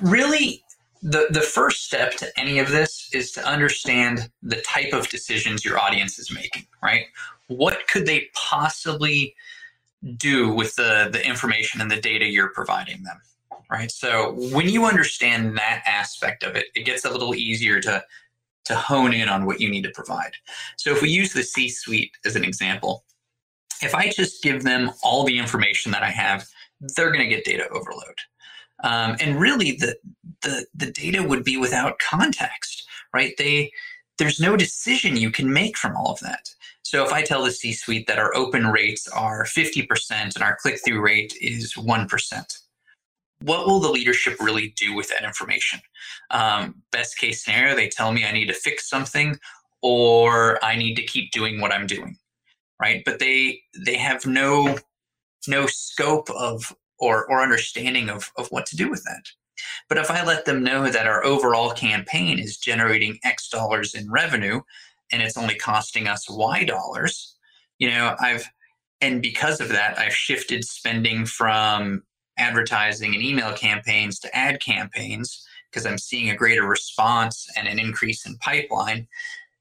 Really, 0.00 0.62
the, 1.02 1.26
the 1.30 1.40
first 1.40 1.84
step 1.84 2.14
to 2.16 2.38
any 2.38 2.58
of 2.60 2.70
this 2.70 3.10
is 3.12 3.32
to 3.32 3.44
understand 3.44 4.30
the 4.42 4.60
type 4.62 4.92
of 4.92 5.08
decisions 5.08 5.64
your 5.64 5.78
audience 5.78 6.18
is 6.18 6.32
making, 6.32 6.66
right? 6.82 7.06
What 7.48 7.88
could 7.88 8.06
they 8.06 8.28
possibly 8.34 9.34
do 10.16 10.52
with 10.52 10.76
the, 10.76 11.08
the 11.12 11.26
information 11.26 11.80
and 11.80 11.90
the 11.90 12.00
data 12.00 12.26
you're 12.26 12.50
providing 12.50 13.02
them? 13.02 13.20
Right. 13.70 13.90
So 13.90 14.32
when 14.52 14.68
you 14.68 14.84
understand 14.84 15.56
that 15.56 15.82
aspect 15.86 16.42
of 16.42 16.56
it, 16.56 16.66
it 16.74 16.84
gets 16.84 17.06
a 17.06 17.10
little 17.10 17.34
easier 17.34 17.80
to 17.80 18.04
to 18.64 18.76
hone 18.76 19.12
in 19.12 19.28
on 19.28 19.44
what 19.44 19.60
you 19.60 19.68
need 19.68 19.82
to 19.82 19.90
provide. 19.90 20.32
So 20.76 20.92
if 20.92 21.02
we 21.02 21.08
use 21.08 21.32
the 21.32 21.42
C 21.42 21.68
suite 21.68 22.12
as 22.24 22.36
an 22.36 22.44
example, 22.44 23.04
if 23.82 23.94
I 23.94 24.10
just 24.10 24.42
give 24.42 24.62
them 24.62 24.92
all 25.02 25.24
the 25.24 25.38
information 25.38 25.90
that 25.92 26.02
I 26.02 26.10
have, 26.10 26.46
they're 26.80 27.10
going 27.10 27.28
to 27.28 27.34
get 27.34 27.44
data 27.44 27.68
overload. 27.70 28.14
Um, 28.82 29.16
and 29.20 29.40
really, 29.40 29.72
the, 29.72 29.96
the 30.42 30.66
the 30.74 30.90
data 30.90 31.22
would 31.22 31.44
be 31.44 31.56
without 31.56 31.98
context, 31.98 32.84
right? 33.14 33.34
They 33.38 33.72
there's 34.18 34.40
no 34.40 34.56
decision 34.56 35.16
you 35.16 35.30
can 35.30 35.52
make 35.52 35.76
from 35.76 35.96
all 35.96 36.12
of 36.12 36.20
that. 36.20 36.48
So 36.82 37.04
if 37.04 37.12
I 37.12 37.22
tell 37.22 37.42
the 37.42 37.50
C-suite 37.50 38.06
that 38.06 38.18
our 38.18 38.34
open 38.36 38.66
rates 38.66 39.08
are 39.08 39.44
50% 39.44 39.86
and 40.10 40.42
our 40.42 40.56
click-through 40.60 41.00
rate 41.00 41.32
is 41.40 41.72
1%, 41.74 42.58
what 43.40 43.66
will 43.66 43.80
the 43.80 43.88
leadership 43.88 44.38
really 44.40 44.74
do 44.76 44.94
with 44.94 45.08
that 45.08 45.24
information? 45.24 45.80
Um, 46.30 46.82
best 46.92 47.18
case 47.18 47.44
scenario, 47.44 47.74
they 47.74 47.88
tell 47.88 48.12
me 48.12 48.24
I 48.24 48.32
need 48.32 48.46
to 48.46 48.54
fix 48.54 48.88
something 48.88 49.38
or 49.80 50.64
I 50.64 50.76
need 50.76 50.94
to 50.96 51.02
keep 51.02 51.32
doing 51.32 51.60
what 51.60 51.72
I'm 51.72 51.86
doing, 51.86 52.16
right? 52.80 53.02
But 53.04 53.18
they 53.18 53.62
they 53.76 53.96
have 53.96 54.24
no 54.26 54.78
no 55.48 55.66
scope 55.66 56.30
of 56.30 56.74
or 57.02 57.26
or 57.30 57.42
understanding 57.42 58.08
of 58.08 58.30
of 58.36 58.48
what 58.48 58.64
to 58.66 58.76
do 58.76 58.88
with 58.88 59.04
that. 59.04 59.24
But 59.88 59.98
if 59.98 60.10
I 60.10 60.24
let 60.24 60.44
them 60.44 60.64
know 60.64 60.88
that 60.88 61.06
our 61.06 61.24
overall 61.24 61.72
campaign 61.72 62.38
is 62.38 62.56
generating 62.56 63.18
X 63.24 63.48
dollars 63.48 63.94
in 63.94 64.10
revenue 64.10 64.62
and 65.10 65.22
it's 65.22 65.36
only 65.36 65.54
costing 65.54 66.08
us 66.08 66.30
Y 66.30 66.64
dollars, 66.64 67.36
you 67.78 67.90
know, 67.90 68.16
I've 68.18 68.48
and 69.00 69.20
because 69.20 69.60
of 69.60 69.68
that, 69.70 69.98
I've 69.98 70.14
shifted 70.14 70.64
spending 70.64 71.26
from 71.26 72.04
advertising 72.38 73.14
and 73.14 73.22
email 73.22 73.52
campaigns 73.52 74.18
to 74.20 74.34
ad 74.34 74.60
campaigns 74.60 75.44
because 75.70 75.86
I'm 75.86 75.98
seeing 75.98 76.30
a 76.30 76.36
greater 76.36 76.66
response 76.66 77.48
and 77.56 77.66
an 77.66 77.78
increase 77.78 78.26
in 78.26 78.36
pipeline, 78.38 79.08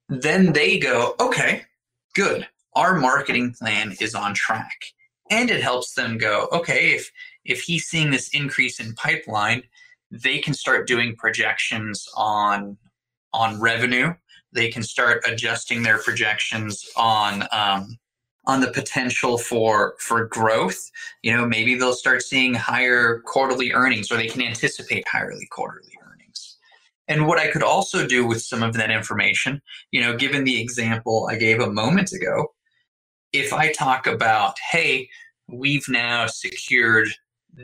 then 0.09 0.53
they 0.53 0.77
go, 0.77 1.15
okay, 1.19 1.63
good. 2.13 2.47
Our 2.75 2.99
marketing 2.99 3.53
plan 3.57 3.95
is 3.99 4.13
on 4.13 4.33
track. 4.33 4.77
And 5.29 5.49
it 5.49 5.63
helps 5.63 5.93
them 5.93 6.17
go, 6.17 6.49
okay, 6.51 6.91
if 6.95 7.09
if 7.45 7.61
he's 7.61 7.85
seeing 7.85 8.11
this 8.11 8.29
increase 8.29 8.79
in 8.79 8.93
pipeline, 8.95 9.63
they 10.11 10.39
can 10.39 10.53
start 10.53 10.87
doing 10.87 11.15
projections 11.15 12.07
on 12.15 12.77
on 13.33 13.59
revenue. 13.59 14.13
They 14.51 14.69
can 14.69 14.83
start 14.83 15.23
adjusting 15.25 15.83
their 15.83 15.99
projections 15.99 16.85
on 16.97 17.47
um, 17.51 17.97
on 18.45 18.59
the 18.59 18.71
potential 18.71 19.37
for 19.37 19.95
for 19.99 20.25
growth. 20.25 20.91
You 21.23 21.35
know 21.35 21.47
maybe 21.47 21.75
they'll 21.75 21.93
start 21.93 22.21
seeing 22.21 22.53
higher 22.53 23.21
quarterly 23.25 23.71
earnings 23.71 24.11
or 24.11 24.17
they 24.17 24.27
can 24.27 24.41
anticipate 24.41 25.07
higher 25.07 25.31
quarterly 25.51 25.93
earnings. 26.03 26.57
And 27.07 27.27
what 27.27 27.39
i 27.39 27.51
could 27.51 27.63
also 27.63 28.07
do 28.07 28.25
with 28.25 28.41
some 28.41 28.63
of 28.63 28.73
that 28.73 28.89
information 28.89 29.61
you 29.91 30.01
know 30.01 30.15
given 30.15 30.43
the 30.43 30.61
example 30.61 31.27
i 31.29 31.35
gave 31.35 31.59
a 31.59 31.69
moment 31.69 32.13
ago 32.13 32.53
if 33.33 33.51
i 33.51 33.71
talk 33.73 34.07
about 34.07 34.55
hey 34.71 35.09
we've 35.47 35.87
now 35.89 36.27
secured 36.27 37.09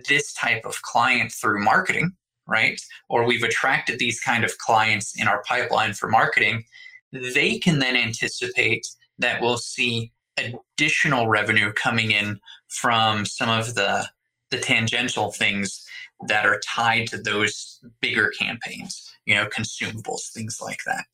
this 0.09 0.33
type 0.33 0.65
of 0.65 0.81
client 0.81 1.31
through 1.31 1.63
marketing 1.63 2.11
right? 2.49 2.79
Or 3.09 3.25
we've 3.25 3.43
attracted 3.43 3.99
these 3.99 4.21
kind 4.21 4.45
of 4.45 4.57
clients 4.57 5.19
in 5.19 5.27
our 5.27 5.43
pipeline 5.43 5.93
for 5.93 6.07
marketing 6.07 6.63
they 7.11 7.57
can 7.57 7.79
then 7.79 7.95
anticipate 7.95 8.87
that 9.19 9.41
we'll 9.41 9.57
see 9.57 10.11
additional 10.37 11.27
revenue 11.27 11.71
coming 11.73 12.11
in 12.11 12.39
from 12.67 13.25
some 13.25 13.49
of 13.49 13.75
the 13.75 14.07
the 14.51 14.57
tangential 14.57 15.31
things 15.31 15.85
that 16.27 16.45
are 16.45 16.61
tied 16.65 17.05
to 17.07 17.17
those 17.17 17.79
bigger 18.01 18.31
campaigns 18.39 19.11
you 19.25 19.35
know 19.35 19.47
consumables 19.47 20.31
things 20.33 20.59
like 20.61 20.79
that. 20.85 21.05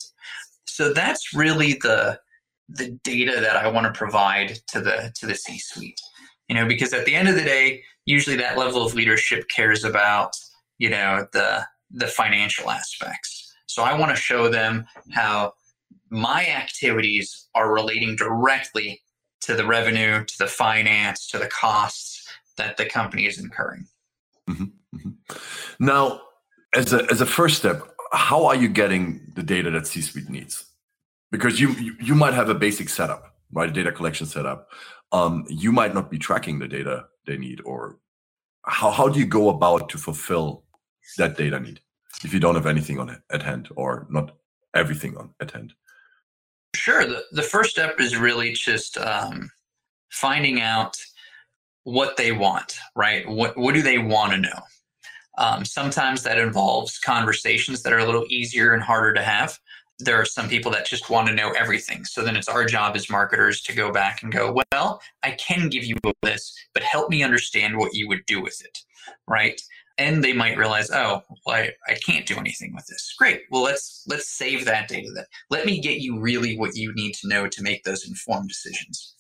So 0.65 0.94
that's 0.94 1.34
really 1.34 1.74
the 1.74 2.20
the 2.70 2.98
data 3.03 3.39
that 3.42 3.58
i 3.58 3.68
want 3.68 3.86
to 3.86 3.98
provide 3.98 4.58
to 4.68 4.80
the 4.80 5.12
to 5.15 5.25
the 5.25 5.36
c 5.36 5.60
suite 5.60 6.00
you 6.48 6.56
know 6.56 6.65
because 6.65 6.94
at 6.94 7.06
the 7.06 7.13
end 7.13 7.27
of 7.27 7.36
the 7.36 7.44
day 7.44 7.84
usually 8.05 8.36
that 8.36 8.57
level 8.57 8.86
of 8.86 8.93
leadership 8.93 9.48
cares 9.50 9.83
about 9.83 10.31
you 10.77 10.89
know 10.89 11.27
the 11.33 11.65
the 11.91 12.07
financial 12.07 12.69
aspects 12.69 13.53
so 13.65 13.83
i 13.83 13.98
want 13.98 14.10
to 14.10 14.22
show 14.22 14.50
them 14.50 14.86
how 15.12 15.53
my 16.10 16.45
activities 16.45 17.48
are 17.55 17.74
relating 17.74 18.15
directly 18.15 19.01
to 19.41 19.55
the 19.55 19.65
revenue, 19.65 20.24
to 20.24 20.38
the 20.38 20.48
finance, 20.48 21.27
to 21.27 21.38
the 21.38 21.48
costs 21.48 22.27
that 22.57 22.77
the 22.77 22.86
company 22.86 23.25
is 23.25 23.39
incurring. 23.39 23.88
Mm-hmm. 24.50 24.63
Mm-hmm. 24.95 25.86
Now, 25.86 26.22
as 26.75 26.93
a 26.93 27.05
as 27.12 27.19
a 27.19 27.25
first 27.25 27.57
step, 27.57 27.81
how 28.12 28.45
are 28.45 28.55
you 28.55 28.69
getting 28.69 29.22
the 29.36 29.43
data 29.43 29.72
that 29.72 29.88
C-suite 29.88 30.29
needs? 30.29 30.65
Because 31.31 31.60
you 31.60 31.72
you, 31.72 31.95
you 32.00 32.15
might 32.15 32.33
have 32.33 32.50
a 32.50 32.55
basic 32.55 32.89
setup, 32.89 33.36
right? 33.51 33.69
A 33.69 33.74
data 33.74 33.91
collection 33.91 34.27
setup. 34.27 34.69
Um, 35.12 35.45
you 35.50 35.72
might 35.72 35.93
not 35.93 36.10
be 36.10 36.17
tracking 36.17 36.60
the 36.60 36.67
data 36.67 37.05
they 37.25 37.38
need, 37.38 37.62
or 37.65 37.98
how 38.65 38.92
how 38.92 39.10
do 39.10 39.20
you 39.20 39.25
go 39.25 39.50
about 39.50 39.89
to 39.89 39.98
fulfill 39.98 40.63
that 41.18 41.38
data 41.38 41.60
need 41.60 41.80
if 42.24 42.34
you 42.34 42.39
don't 42.39 42.56
have 42.56 42.65
anything 42.65 43.00
on 43.00 43.22
at 43.32 43.44
hand 43.44 43.70
or 43.75 44.08
not 44.10 44.36
everything 44.74 45.18
on 45.18 45.34
at 45.39 45.51
hand? 45.51 45.74
Sure. 46.75 47.06
The, 47.06 47.24
the 47.32 47.44
first 47.44 47.72
step 47.72 48.00
is 48.00 48.18
really 48.18 48.53
just 48.53 48.98
um, 48.98 49.51
finding 50.10 50.62
out 50.62 50.98
what 51.84 52.18
they 52.18 52.32
want, 52.32 52.77
right? 52.96 53.27
What, 53.27 53.58
what 53.58 53.74
do 53.74 53.82
they 53.82 53.98
want 53.98 54.32
to 54.32 54.38
know? 54.38 54.62
Um, 55.38 55.65
sometimes 55.65 56.24
that 56.24 56.38
involves 56.38 57.00
conversations 57.00 57.82
that 57.84 57.94
are 57.94 58.00
a 58.00 58.06
little 58.06 58.25
easier 58.30 58.74
and 58.74 58.84
harder 58.84 59.13
to 59.13 59.24
have. 59.24 59.58
There 60.03 60.19
are 60.19 60.25
some 60.25 60.50
people 60.50 60.72
that 60.72 60.86
just 60.86 61.10
want 61.10 61.27
to 61.27 61.36
know 61.36 61.51
everything. 61.51 62.05
So 62.05 62.24
then 62.24 62.36
it's 62.36 62.50
our 62.50 62.65
job 62.65 62.95
as 62.95 63.10
marketers 63.10 63.62
to 63.63 63.74
go 63.74 63.91
back 63.91 64.24
and 64.24 64.31
go, 64.31 64.55
well, 64.72 65.01
I 65.22 65.31
can 65.31 65.69
give 65.69 65.83
you 65.86 65.95
this, 66.22 66.53
but 66.74 66.83
help 66.83 67.10
me 67.10 67.24
understand 67.24 67.77
what 67.77 67.93
you 67.93 68.07
would 68.07 68.25
do 68.25 68.41
with 68.41 68.62
it, 68.63 68.79
right? 69.27 69.60
and 69.98 70.24
they 70.24 70.33
might 70.33 70.57
realize 70.57 70.89
oh 70.91 71.22
well, 71.45 71.55
I, 71.55 71.72
I 71.88 71.95
can't 71.95 72.25
do 72.25 72.36
anything 72.36 72.74
with 72.74 72.86
this 72.88 73.13
great 73.17 73.43
well 73.51 73.63
let's 73.63 74.03
let's 74.07 74.27
save 74.27 74.65
that 74.65 74.88
data 74.88 75.10
then 75.13 75.25
let 75.50 75.65
me 75.65 75.79
get 75.79 76.00
you 76.00 76.19
really 76.19 76.57
what 76.57 76.75
you 76.75 76.93
need 76.95 77.13
to 77.15 77.27
know 77.27 77.48
to 77.48 77.63
make 77.63 77.83
those 77.83 78.07
informed 78.07 78.50
decisions 78.50 79.15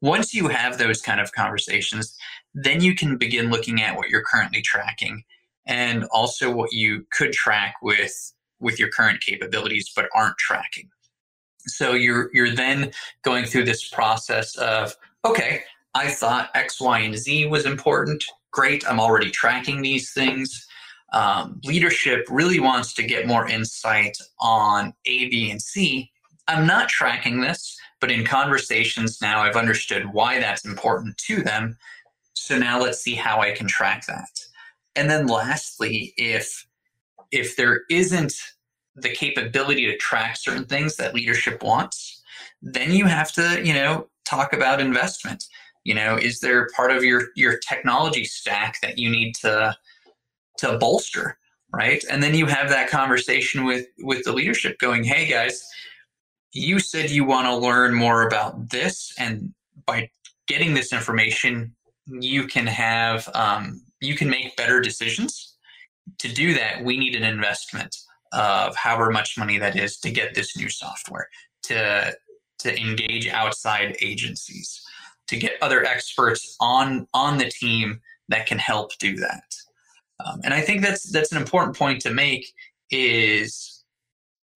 once 0.00 0.34
you 0.34 0.48
have 0.48 0.78
those 0.78 1.00
kind 1.00 1.20
of 1.20 1.32
conversations 1.32 2.16
then 2.54 2.80
you 2.80 2.94
can 2.94 3.16
begin 3.16 3.50
looking 3.50 3.82
at 3.82 3.96
what 3.96 4.08
you're 4.08 4.24
currently 4.24 4.62
tracking 4.62 5.22
and 5.66 6.04
also 6.04 6.50
what 6.50 6.72
you 6.72 7.04
could 7.12 7.32
track 7.32 7.74
with 7.82 8.32
with 8.60 8.78
your 8.78 8.88
current 8.90 9.20
capabilities 9.20 9.90
but 9.94 10.08
aren't 10.14 10.36
tracking 10.38 10.88
so 11.66 11.92
you're 11.92 12.30
you're 12.32 12.54
then 12.54 12.90
going 13.22 13.44
through 13.44 13.64
this 13.64 13.88
process 13.88 14.56
of 14.56 14.94
okay 15.24 15.62
i 15.94 16.08
thought 16.08 16.50
x 16.54 16.80
y 16.80 17.00
and 17.00 17.16
z 17.16 17.46
was 17.46 17.66
important 17.66 18.22
great, 18.56 18.88
I'm 18.88 18.98
already 18.98 19.30
tracking 19.30 19.82
these 19.82 20.12
things. 20.14 20.66
Um, 21.12 21.60
leadership 21.64 22.26
really 22.30 22.58
wants 22.58 22.94
to 22.94 23.02
get 23.02 23.26
more 23.26 23.46
insight 23.46 24.16
on 24.40 24.94
A, 25.04 25.28
B, 25.28 25.50
and 25.50 25.60
C. 25.60 26.10
I'm 26.48 26.66
not 26.66 26.88
tracking 26.88 27.42
this, 27.42 27.78
but 28.00 28.10
in 28.10 28.24
conversations 28.24 29.20
now, 29.20 29.42
I've 29.42 29.56
understood 29.56 30.06
why 30.12 30.40
that's 30.40 30.64
important 30.64 31.18
to 31.18 31.42
them. 31.42 31.76
So 32.32 32.56
now 32.58 32.80
let's 32.80 32.98
see 32.98 33.14
how 33.14 33.40
I 33.40 33.52
can 33.52 33.68
track 33.68 34.06
that. 34.06 34.30
And 34.94 35.10
then 35.10 35.26
lastly, 35.26 36.14
if 36.16 36.65
if 37.32 37.56
there 37.56 37.82
isn't 37.90 38.34
the 38.94 39.10
capability 39.10 39.86
to 39.86 39.96
track 39.98 40.36
certain 40.36 40.64
things 40.64 40.96
that 40.96 41.14
leadership 41.14 41.62
wants, 41.62 42.22
then 42.62 42.92
you 42.92 43.04
have 43.04 43.32
to, 43.32 43.60
you 43.64 43.74
know, 43.74 44.08
talk 44.24 44.52
about 44.52 44.80
investment. 44.80 45.44
You 45.84 45.94
know 45.94 46.16
is 46.16 46.40
there 46.40 46.66
part 46.74 46.90
of 46.90 47.04
your 47.04 47.28
your 47.36 47.58
technology 47.58 48.24
stack 48.24 48.80
that 48.82 48.98
you 48.98 49.08
need 49.08 49.34
to 49.36 49.76
to 50.58 50.78
bolster 50.78 51.38
right? 51.72 52.02
And 52.10 52.22
then 52.22 52.34
you 52.34 52.46
have 52.46 52.68
that 52.70 52.90
conversation 52.90 53.64
with 53.64 53.86
with 53.98 54.24
the 54.24 54.32
leadership 54.32 54.78
going 54.78 55.04
hey 55.04 55.28
guys 55.28 55.64
you 56.52 56.78
said 56.78 57.10
you 57.10 57.24
want 57.24 57.46
to 57.46 57.54
learn 57.54 57.94
more 57.94 58.26
about 58.26 58.70
this 58.70 59.12
and 59.18 59.52
by 59.84 60.08
getting 60.46 60.74
this 60.74 60.92
information 60.92 61.74
you 62.06 62.46
can 62.46 62.66
have 62.66 63.28
um, 63.34 63.82
you 64.00 64.14
can 64.14 64.30
make 64.30 64.56
better 64.56 64.80
decisions 64.80 65.55
to 66.18 66.32
do 66.32 66.54
that 66.54 66.84
we 66.84 66.96
need 66.96 67.14
an 67.14 67.24
investment 67.24 67.96
of 68.32 68.74
however 68.76 69.10
much 69.10 69.38
money 69.38 69.58
that 69.58 69.76
is 69.76 69.98
to 69.98 70.10
get 70.10 70.34
this 70.34 70.56
new 70.56 70.68
software 70.68 71.28
to 71.62 72.14
to 72.58 72.80
engage 72.80 73.28
outside 73.28 73.96
agencies 74.00 74.82
to 75.28 75.36
get 75.36 75.54
other 75.60 75.84
experts 75.84 76.56
on 76.60 77.06
on 77.12 77.38
the 77.38 77.50
team 77.50 78.00
that 78.28 78.46
can 78.46 78.58
help 78.58 78.96
do 78.98 79.16
that. 79.16 79.54
Um, 80.24 80.40
and 80.44 80.54
I 80.54 80.60
think 80.60 80.82
that's 80.82 81.10
that's 81.10 81.32
an 81.32 81.38
important 81.38 81.76
point 81.76 82.00
to 82.02 82.10
make. 82.10 82.52
Is 82.90 83.84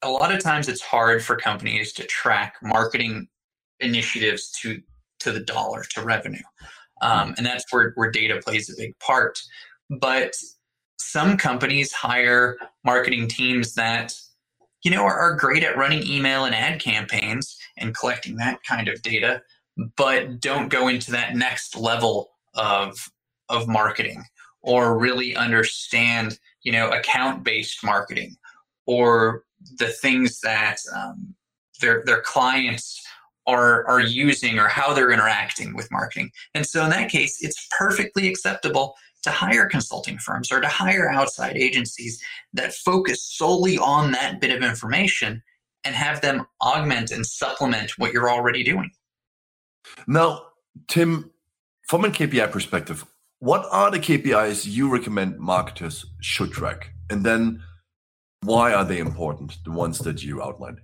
a 0.03 0.09
lot 0.09 0.33
of 0.33 0.43
times 0.43 0.69
it's 0.69 0.81
hard 0.81 1.23
for 1.23 1.37
companies 1.37 1.93
to 1.95 2.05
track 2.05 2.55
marketing 2.63 3.29
initiatives 3.81 4.51
to 4.63 4.81
to 5.21 5.33
the 5.33 5.41
dollar 5.41 5.85
to 5.95 6.03
revenue, 6.03 6.43
um, 7.03 7.35
and 7.37 7.45
that's 7.45 7.65
where 7.71 7.93
where 7.97 8.11
data 8.11 8.41
plays 8.43 8.71
a 8.71 8.77
big 8.77 8.99
part. 9.01 9.39
But 9.91 10.35
some 11.01 11.37
companies 11.37 11.93
hire 11.93 12.57
marketing 12.85 13.29
teams 13.29 13.75
that 13.75 14.15
you 14.83 14.91
know 14.91 15.03
are, 15.03 15.19
are 15.19 15.37
great 15.37 15.63
at 15.63 15.77
running 15.77 16.07
email 16.07 16.45
and 16.45 16.55
ad 16.55 16.81
campaigns 16.81 17.57
and 17.79 17.97
collecting 17.97 18.37
that 18.37 18.63
kind 18.65 18.89
of 18.89 19.01
data 19.03 19.43
but 19.97 20.41
don't 20.41 20.69
go 20.69 20.89
into 20.89 21.11
that 21.11 21.35
next 21.35 21.77
level 21.77 22.31
of 22.55 23.11
of 23.49 23.67
marketing 23.67 24.23
or 24.63 24.99
really 24.99 25.35
understand 25.37 26.39
you 26.63 26.73
know 26.73 26.91
account 26.91 27.45
based 27.45 27.85
marketing 27.85 28.37
or 28.87 29.45
the 29.79 29.89
things 29.89 30.41
that 30.41 30.79
um, 30.95 31.35
their 31.81 32.03
their 32.05 32.21
clients 32.21 33.01
are 33.47 33.87
are 33.87 34.01
using 34.01 34.59
or 34.59 34.69
how 34.69 34.93
they're 34.93 35.13
interacting 35.13 35.75
with 35.75 35.91
marketing. 35.91 36.31
And 36.55 36.67
so 36.67 36.85
in 36.85 36.91
that 36.91 37.11
case 37.11 37.39
it's 37.41 37.67
perfectly 37.79 38.29
acceptable 38.29 38.95
to 39.23 39.31
hire 39.31 39.67
consulting 39.67 40.19
firms 40.19 40.51
or 40.51 40.61
to 40.61 40.69
hire 40.69 41.11
outside 41.11 41.57
agencies 41.57 42.23
that 42.53 42.73
focus 42.73 43.23
solely 43.23 43.79
on 43.79 44.13
that 44.13 44.41
bit 44.41 44.55
of 44.55 44.63
information 44.63 45.43
and 45.85 45.95
have 45.95 46.21
them 46.21 46.47
augment 46.61 47.11
and 47.11 47.25
supplement 47.25 47.93
what 47.99 48.13
you're 48.13 48.31
already 48.31 48.63
doing 48.63 48.91
now, 50.07 50.47
Tim, 50.89 51.31
from 51.89 52.05
a 52.05 52.09
KPI 52.09 52.51
perspective, 52.51 53.05
what 53.39 53.67
are 53.71 53.91
the 53.91 53.99
KPIs 53.99 54.67
you 54.67 54.89
recommend 54.93 55.39
marketers 55.39 56.07
should 56.21 56.53
track? 56.53 56.93
And 57.09 57.25
then 57.25 57.63
why 58.43 58.73
are 58.73 58.85
they 58.85 58.99
important, 58.99 59.59
the 59.65 59.71
ones 59.71 59.99
that 60.01 60.23
you 60.23 60.43
outlined? 60.43 60.81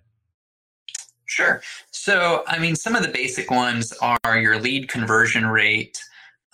Sure. 1.27 1.61
So, 1.91 2.45
I 2.47 2.59
mean, 2.59 2.77
some 2.77 2.95
of 2.95 3.03
the 3.03 3.11
basic 3.11 3.51
ones 3.51 3.93
are 4.01 4.39
your 4.39 4.61
lead 4.61 4.89
conversion 4.89 5.47
rate. 5.47 6.01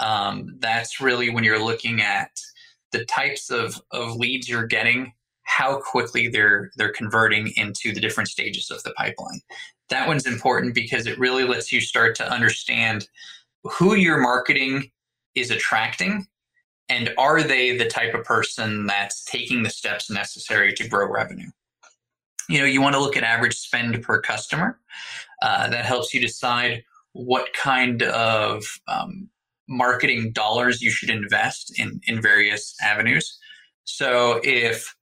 Um, 0.01 0.57
that's 0.59 1.01
really 1.01 1.31
when 1.31 1.45
you're 1.45 1.63
looking 1.63 2.01
at 2.01 2.31
the 2.91 3.05
types 3.07 3.51
of, 3.51 3.81
of 3.91 4.17
leads 4.17 4.49
you're 4.49 4.67
getting, 4.67 5.13
how 5.45 5.81
quickly 5.81 6.29
they're 6.29 6.71
they're 6.77 6.93
converting 6.93 7.53
into 7.57 7.93
the 7.93 8.01
different 8.01 8.29
stages 8.29 8.71
of 8.71 8.83
the 8.85 8.93
pipeline 8.93 9.41
that 9.91 10.07
one's 10.07 10.25
important 10.25 10.73
because 10.73 11.07
it 11.07 11.19
really 11.19 11.43
lets 11.45 11.73
you 11.73 11.81
start 11.81 12.15
to 12.15 12.33
understand 12.33 13.09
who 13.65 13.97
your 13.97 14.19
marketing 14.19 14.91
is 15.35 15.51
attracting 15.51 16.25
and 16.89 17.13
are 17.19 17.43
they 17.43 17.77
the 17.77 17.89
type 17.89 18.15
of 18.15 18.25
person 18.25 18.87
that's 18.87 19.25
taking 19.25 19.65
the 19.65 19.69
steps 19.69 20.09
necessary 20.09 20.73
to 20.73 20.89
grow 20.89 21.11
revenue 21.11 21.51
you 22.49 22.59
know, 22.59 22.65
you 22.65 22.83
want 22.83 22.95
to 22.95 23.01
look 23.01 23.17
at 23.17 23.25
average 23.25 23.57
spend 23.57 24.03
per 24.03 24.21
customer. 24.21 24.79
Uh, 25.41 25.69
that 25.71 25.85
helps 25.85 26.13
you 26.13 26.21
decide 26.21 26.85
what 27.13 27.53
kind 27.55 28.03
of 28.03 28.65
um, 28.89 29.29
marketing 29.69 30.33
dollars 30.33 30.83
you 30.83 30.91
should 30.91 31.11
invest 31.11 31.79
in 31.79 32.01
in 32.07 32.21
various 32.21 32.75
avenues. 32.83 33.39
So 33.85 34.41
if 34.45 34.95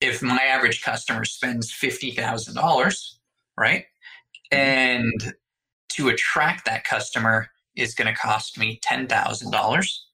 if 0.00 0.22
my 0.22 0.42
average 0.42 0.82
customer 0.82 1.24
spends 1.24 1.72
fifty 1.72 2.10
thousand 2.12 2.54
dollars, 2.54 3.18
right, 3.56 3.84
mm-hmm. 4.52 4.58
and 4.58 5.34
to 5.90 6.08
attract 6.08 6.64
that 6.64 6.84
customer 6.84 7.48
is 7.76 7.94
going 7.94 8.12
to 8.12 8.18
cost 8.18 8.58
me 8.58 8.78
ten 8.82 9.06
thousand 9.06 9.50
dollars, 9.50 10.06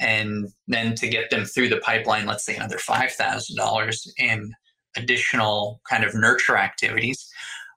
and 0.00 0.48
then 0.68 0.94
to 0.96 1.08
get 1.08 1.30
them 1.30 1.44
through 1.44 1.68
the 1.68 1.78
pipeline, 1.78 2.26
let's 2.26 2.44
say 2.44 2.56
another 2.56 2.78
five 2.78 3.12
thousand 3.12 3.56
dollars 3.56 4.12
in 4.18 4.52
additional 4.96 5.80
kind 5.88 6.04
of 6.04 6.14
nurture 6.14 6.56
activities. 6.56 7.28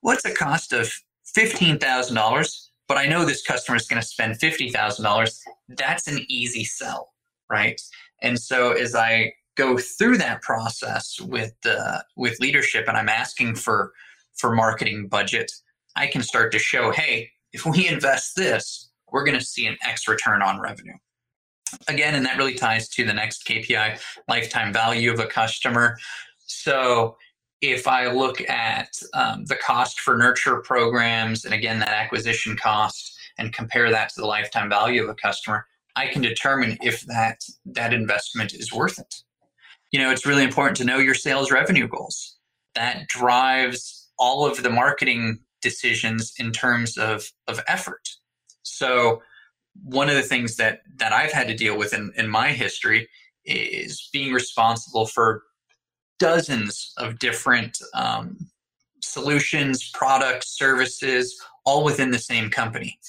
What's 0.01 0.23
the 0.23 0.33
cost 0.33 0.73
of 0.73 0.91
fifteen 1.25 1.79
thousand 1.79 2.15
dollars? 2.15 2.66
But 2.87 2.97
I 2.97 3.07
know 3.07 3.25
this 3.25 3.43
customer 3.43 3.75
is 3.75 3.87
going 3.87 4.01
to 4.01 4.07
spend 4.07 4.39
fifty 4.39 4.69
thousand 4.69 5.03
dollars. 5.03 5.41
That's 5.67 6.07
an 6.07 6.25
easy 6.27 6.63
sell, 6.63 7.13
right? 7.49 7.79
And 8.21 8.39
so 8.39 8.71
as 8.71 8.95
I 8.95 9.33
go 9.55 9.77
through 9.77 10.17
that 10.19 10.41
process 10.41 11.19
with 11.19 11.53
uh, 11.65 11.99
with 12.15 12.39
leadership, 12.39 12.85
and 12.87 12.97
I'm 12.97 13.09
asking 13.09 13.55
for 13.55 13.93
for 14.37 14.55
marketing 14.55 15.07
budget, 15.07 15.51
I 15.95 16.07
can 16.07 16.21
start 16.21 16.51
to 16.53 16.59
show, 16.59 16.91
hey, 16.91 17.31
if 17.53 17.65
we 17.65 17.87
invest 17.87 18.35
this, 18.35 18.89
we're 19.11 19.25
going 19.25 19.37
to 19.37 19.45
see 19.45 19.65
an 19.65 19.77
X 19.83 20.07
return 20.07 20.41
on 20.41 20.59
revenue. 20.59 20.93
Again, 21.87 22.15
and 22.15 22.25
that 22.25 22.37
really 22.37 22.53
ties 22.53 22.87
to 22.89 23.03
the 23.03 23.13
next 23.13 23.45
KPI, 23.45 23.99
lifetime 24.29 24.71
value 24.71 25.11
of 25.11 25.19
a 25.19 25.25
customer. 25.25 25.97
So 26.45 27.17
if 27.61 27.87
I 27.87 28.11
look 28.11 28.41
at 28.49 28.89
um, 29.13 29.45
the 29.45 29.55
cost 29.55 29.99
for 29.99 30.17
nurture 30.17 30.57
programs 30.61 31.45
and 31.45 31.53
again 31.53 31.79
that 31.79 31.89
acquisition 31.89 32.55
cost 32.55 33.17
and 33.37 33.53
compare 33.53 33.89
that 33.91 34.09
to 34.09 34.21
the 34.21 34.27
lifetime 34.27 34.69
value 34.69 35.03
of 35.03 35.09
a 35.09 35.15
customer, 35.15 35.65
I 35.95 36.07
can 36.07 36.21
determine 36.21 36.77
if 36.81 37.01
that 37.07 37.41
that 37.65 37.93
investment 37.93 38.53
is 38.53 38.71
worth 38.71 38.99
it. 38.99 39.15
You 39.91 39.99
know, 39.99 40.11
it's 40.11 40.25
really 40.25 40.43
important 40.43 40.77
to 40.77 40.85
know 40.85 40.97
your 40.97 41.15
sales 41.15 41.51
revenue 41.51 41.87
goals. 41.87 42.37
That 42.75 43.07
drives 43.07 44.09
all 44.19 44.45
of 44.45 44.61
the 44.61 44.69
marketing 44.69 45.39
decisions 45.61 46.33
in 46.37 46.51
terms 46.51 46.97
of 46.97 47.31
of 47.47 47.61
effort. 47.67 48.07
So 48.61 49.21
one 49.83 50.09
of 50.09 50.15
the 50.15 50.21
things 50.21 50.57
that 50.57 50.81
that 50.97 51.13
I've 51.13 51.31
had 51.31 51.47
to 51.47 51.55
deal 51.55 51.77
with 51.77 51.93
in, 51.93 52.11
in 52.15 52.29
my 52.29 52.49
history 52.49 53.09
is 53.45 54.09
being 54.11 54.33
responsible 54.33 55.05
for 55.05 55.43
dozens 56.19 56.93
of 56.97 57.19
different 57.19 57.77
um, 57.93 58.37
solutions, 59.01 59.89
products, 59.91 60.57
services, 60.57 61.39
all 61.65 61.83
within 61.83 62.11
the 62.11 62.19
same 62.19 62.49
company. 62.49 62.99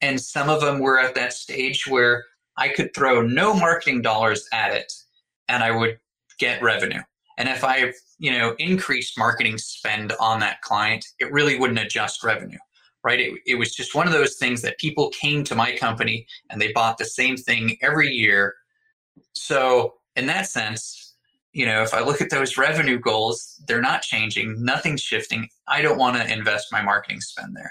And 0.00 0.20
some 0.20 0.48
of 0.48 0.60
them 0.60 0.78
were 0.78 0.98
at 0.98 1.14
that 1.14 1.32
stage 1.32 1.86
where 1.86 2.24
I 2.56 2.68
could 2.68 2.94
throw 2.94 3.22
no 3.22 3.54
marketing 3.54 4.02
dollars 4.02 4.46
at 4.52 4.72
it 4.72 4.92
and 5.48 5.62
I 5.62 5.70
would 5.70 5.98
get 6.38 6.62
revenue. 6.62 7.00
And 7.38 7.48
if 7.48 7.64
I, 7.64 7.92
you 8.18 8.30
know, 8.30 8.54
increased 8.58 9.18
marketing 9.18 9.58
spend 9.58 10.12
on 10.20 10.40
that 10.40 10.60
client, 10.60 11.04
it 11.18 11.32
really 11.32 11.58
wouldn't 11.58 11.80
adjust 11.80 12.22
revenue, 12.22 12.58
right? 13.02 13.18
It, 13.18 13.34
it 13.46 13.54
was 13.56 13.74
just 13.74 13.94
one 13.94 14.06
of 14.06 14.12
those 14.12 14.36
things 14.36 14.62
that 14.62 14.78
people 14.78 15.10
came 15.10 15.42
to 15.44 15.54
my 15.54 15.76
company 15.76 16.26
and 16.50 16.60
they 16.60 16.72
bought 16.72 16.98
the 16.98 17.04
same 17.04 17.36
thing 17.36 17.76
every 17.82 18.10
year. 18.10 18.54
So 19.32 19.94
in 20.14 20.26
that 20.26 20.46
sense, 20.46 21.03
you 21.54 21.64
know, 21.64 21.82
if 21.82 21.94
I 21.94 22.00
look 22.00 22.20
at 22.20 22.30
those 22.30 22.58
revenue 22.58 22.98
goals, 22.98 23.62
they're 23.66 23.80
not 23.80 24.02
changing, 24.02 24.62
nothing's 24.62 25.00
shifting. 25.00 25.48
I 25.68 25.82
don't 25.82 25.98
want 25.98 26.16
to 26.16 26.30
invest 26.30 26.66
my 26.72 26.82
marketing 26.82 27.20
spend 27.20 27.54
there. 27.54 27.70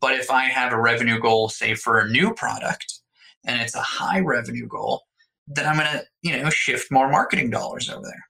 But 0.00 0.14
if 0.14 0.30
I 0.30 0.44
have 0.44 0.72
a 0.72 0.80
revenue 0.80 1.20
goal, 1.20 1.50
say 1.50 1.74
for 1.74 1.98
a 1.98 2.08
new 2.08 2.32
product, 2.32 3.00
and 3.44 3.60
it's 3.60 3.74
a 3.74 3.82
high 3.82 4.20
revenue 4.20 4.66
goal, 4.66 5.02
then 5.46 5.66
I'm 5.66 5.76
going 5.76 5.88
to, 5.92 6.04
you 6.22 6.42
know, 6.42 6.48
shift 6.48 6.90
more 6.90 7.10
marketing 7.10 7.50
dollars 7.50 7.90
over 7.90 8.02
there. 8.02 8.24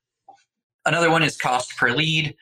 Another 0.84 1.10
one 1.10 1.22
is 1.22 1.36
cost 1.36 1.76
per 1.76 1.90
lead. 1.90 2.34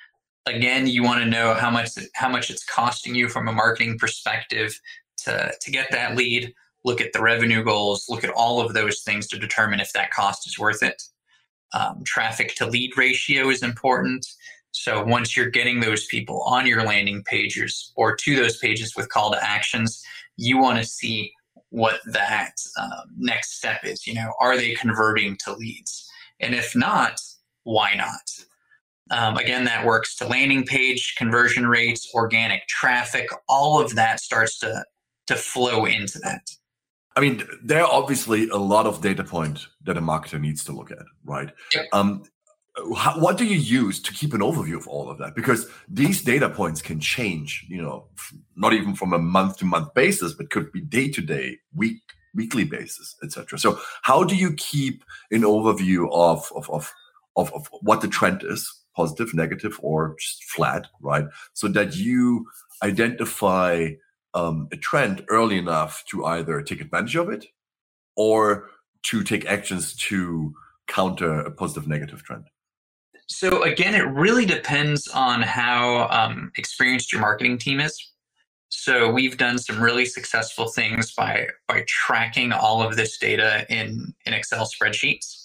Again, 0.46 0.86
you 0.86 1.02
want 1.02 1.22
to 1.22 1.28
know 1.28 1.52
how 1.54 1.70
much 1.70 1.90
how 2.14 2.28
much 2.28 2.50
it's 2.50 2.64
costing 2.64 3.14
you 3.14 3.28
from 3.28 3.48
a 3.48 3.52
marketing 3.52 3.98
perspective 3.98 4.78
to 5.24 5.52
to 5.60 5.70
get 5.70 5.90
that 5.90 6.16
lead. 6.16 6.54
Look 6.84 7.00
at 7.00 7.12
the 7.12 7.20
revenue 7.20 7.64
goals. 7.64 8.06
Look 8.08 8.22
at 8.24 8.30
all 8.30 8.60
of 8.60 8.72
those 8.72 9.00
things 9.00 9.26
to 9.28 9.38
determine 9.38 9.80
if 9.80 9.92
that 9.92 10.10
cost 10.10 10.46
is 10.46 10.58
worth 10.58 10.82
it. 10.82 11.02
Um, 11.74 12.02
traffic 12.04 12.54
to 12.56 12.66
lead 12.66 12.96
ratio 12.96 13.50
is 13.50 13.62
important. 13.62 14.26
So 14.70 15.02
once 15.04 15.36
you're 15.36 15.50
getting 15.50 15.80
those 15.80 16.06
people 16.06 16.42
on 16.42 16.66
your 16.66 16.84
landing 16.84 17.22
pages 17.24 17.92
or 17.96 18.14
to 18.16 18.36
those 18.36 18.58
pages 18.58 18.94
with 18.94 19.08
call 19.08 19.32
to 19.32 19.42
actions, 19.42 20.02
you 20.36 20.58
want 20.58 20.78
to 20.78 20.84
see 20.84 21.32
what 21.70 22.00
that 22.06 22.52
um, 22.80 23.10
next 23.16 23.56
step 23.56 23.80
is. 23.84 24.06
You 24.06 24.14
know, 24.14 24.32
are 24.40 24.56
they 24.56 24.74
converting 24.74 25.36
to 25.44 25.54
leads? 25.54 26.08
And 26.40 26.54
if 26.54 26.76
not, 26.76 27.20
why 27.64 27.94
not? 27.94 28.30
Um, 29.10 29.36
again, 29.36 29.64
that 29.64 29.86
works 29.86 30.16
to 30.16 30.26
landing 30.26 30.64
page 30.64 31.14
conversion 31.16 31.66
rates, 31.66 32.10
organic 32.14 32.66
traffic, 32.66 33.28
all 33.48 33.80
of 33.80 33.94
that 33.94 34.20
starts 34.20 34.58
to 34.60 34.84
to 35.26 35.34
flow 35.34 35.86
into 35.86 36.18
that. 36.20 36.48
I 37.16 37.20
mean, 37.20 37.42
there 37.62 37.82
are 37.82 37.90
obviously 37.90 38.48
a 38.50 38.56
lot 38.56 38.86
of 38.86 39.00
data 39.00 39.24
points 39.24 39.66
that 39.84 39.96
a 39.96 40.02
marketer 40.02 40.38
needs 40.38 40.62
to 40.64 40.72
look 40.72 40.90
at, 40.90 41.04
right? 41.24 41.50
Yep. 41.74 41.86
Um, 41.92 42.24
how, 42.94 43.18
what 43.18 43.38
do 43.38 43.46
you 43.46 43.56
use 43.56 44.00
to 44.02 44.12
keep 44.12 44.34
an 44.34 44.42
overview 44.42 44.76
of 44.76 44.86
all 44.86 45.10
of 45.10 45.16
that? 45.18 45.34
Because 45.34 45.66
these 45.88 46.22
data 46.22 46.50
points 46.50 46.82
can 46.82 47.00
change, 47.00 47.64
you 47.68 47.80
know, 47.80 48.06
not 48.54 48.74
even 48.74 48.94
from 48.94 49.14
a 49.14 49.18
month 49.18 49.58
to 49.58 49.64
month 49.64 49.94
basis, 49.94 50.34
but 50.34 50.50
could 50.50 50.70
be 50.72 50.82
day 50.82 51.08
to 51.08 51.22
day, 51.22 51.58
week 51.74 52.02
weekly 52.34 52.64
basis, 52.64 53.16
etc. 53.22 53.58
So, 53.58 53.80
how 54.02 54.22
do 54.22 54.36
you 54.36 54.52
keep 54.52 55.04
an 55.30 55.40
overview 55.40 56.08
of 56.12 56.50
of, 56.54 56.68
of 56.68 56.92
of 57.36 57.52
of 57.54 57.68
what 57.80 58.02
the 58.02 58.08
trend 58.08 58.42
is, 58.44 58.70
positive, 58.94 59.32
negative, 59.32 59.78
or 59.82 60.16
just 60.20 60.44
flat, 60.44 60.86
right? 61.00 61.24
So 61.54 61.68
that 61.68 61.96
you 61.96 62.46
identify 62.82 63.88
um, 64.36 64.68
a 64.70 64.76
trend 64.76 65.24
early 65.28 65.58
enough 65.58 66.04
to 66.10 66.24
either 66.26 66.60
take 66.62 66.80
advantage 66.80 67.16
of 67.16 67.30
it 67.30 67.46
or 68.16 68.68
to 69.04 69.24
take 69.24 69.46
actions 69.46 69.94
to 69.94 70.54
counter 70.86 71.40
a 71.40 71.50
positive 71.50 71.88
negative 71.88 72.22
trend? 72.22 72.44
So 73.28 73.62
again, 73.62 73.94
it 73.94 74.06
really 74.06 74.46
depends 74.46 75.08
on 75.08 75.42
how 75.42 76.06
um, 76.10 76.52
experienced 76.56 77.12
your 77.12 77.20
marketing 77.22 77.58
team 77.58 77.80
is. 77.80 77.98
So 78.68 79.10
we've 79.10 79.36
done 79.36 79.58
some 79.58 79.82
really 79.82 80.04
successful 80.04 80.68
things 80.68 81.14
by 81.14 81.48
by 81.66 81.84
tracking 81.88 82.52
all 82.52 82.82
of 82.82 82.96
this 82.96 83.16
data 83.18 83.64
in 83.70 84.12
in 84.26 84.34
Excel 84.34 84.68
spreadsheets. 84.68 85.44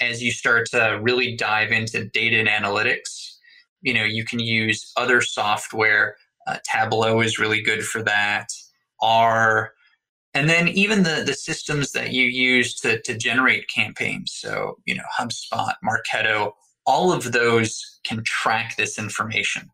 As 0.00 0.22
you 0.22 0.30
start 0.30 0.66
to 0.70 0.98
really 1.02 1.36
dive 1.36 1.72
into 1.72 2.06
data 2.06 2.38
and 2.38 2.48
analytics, 2.48 3.36
you 3.82 3.94
know 3.94 4.04
you 4.04 4.24
can 4.24 4.40
use 4.40 4.92
other 4.96 5.20
software 5.20 6.16
uh, 6.46 6.58
Tableau 6.64 7.20
is 7.20 7.38
really 7.38 7.60
good 7.60 7.84
for 7.84 8.02
that. 8.02 8.48
R, 9.00 9.72
and 10.34 10.48
then 10.48 10.68
even 10.68 11.02
the 11.02 11.22
the 11.24 11.34
systems 11.34 11.92
that 11.92 12.12
you 12.12 12.24
use 12.24 12.74
to 12.80 13.00
to 13.02 13.16
generate 13.16 13.68
campaigns. 13.68 14.32
So 14.32 14.76
you 14.84 14.94
know 14.94 15.04
HubSpot, 15.18 15.74
Marketo, 15.84 16.52
all 16.86 17.12
of 17.12 17.32
those 17.32 18.00
can 18.04 18.22
track 18.24 18.76
this 18.76 18.98
information. 18.98 19.70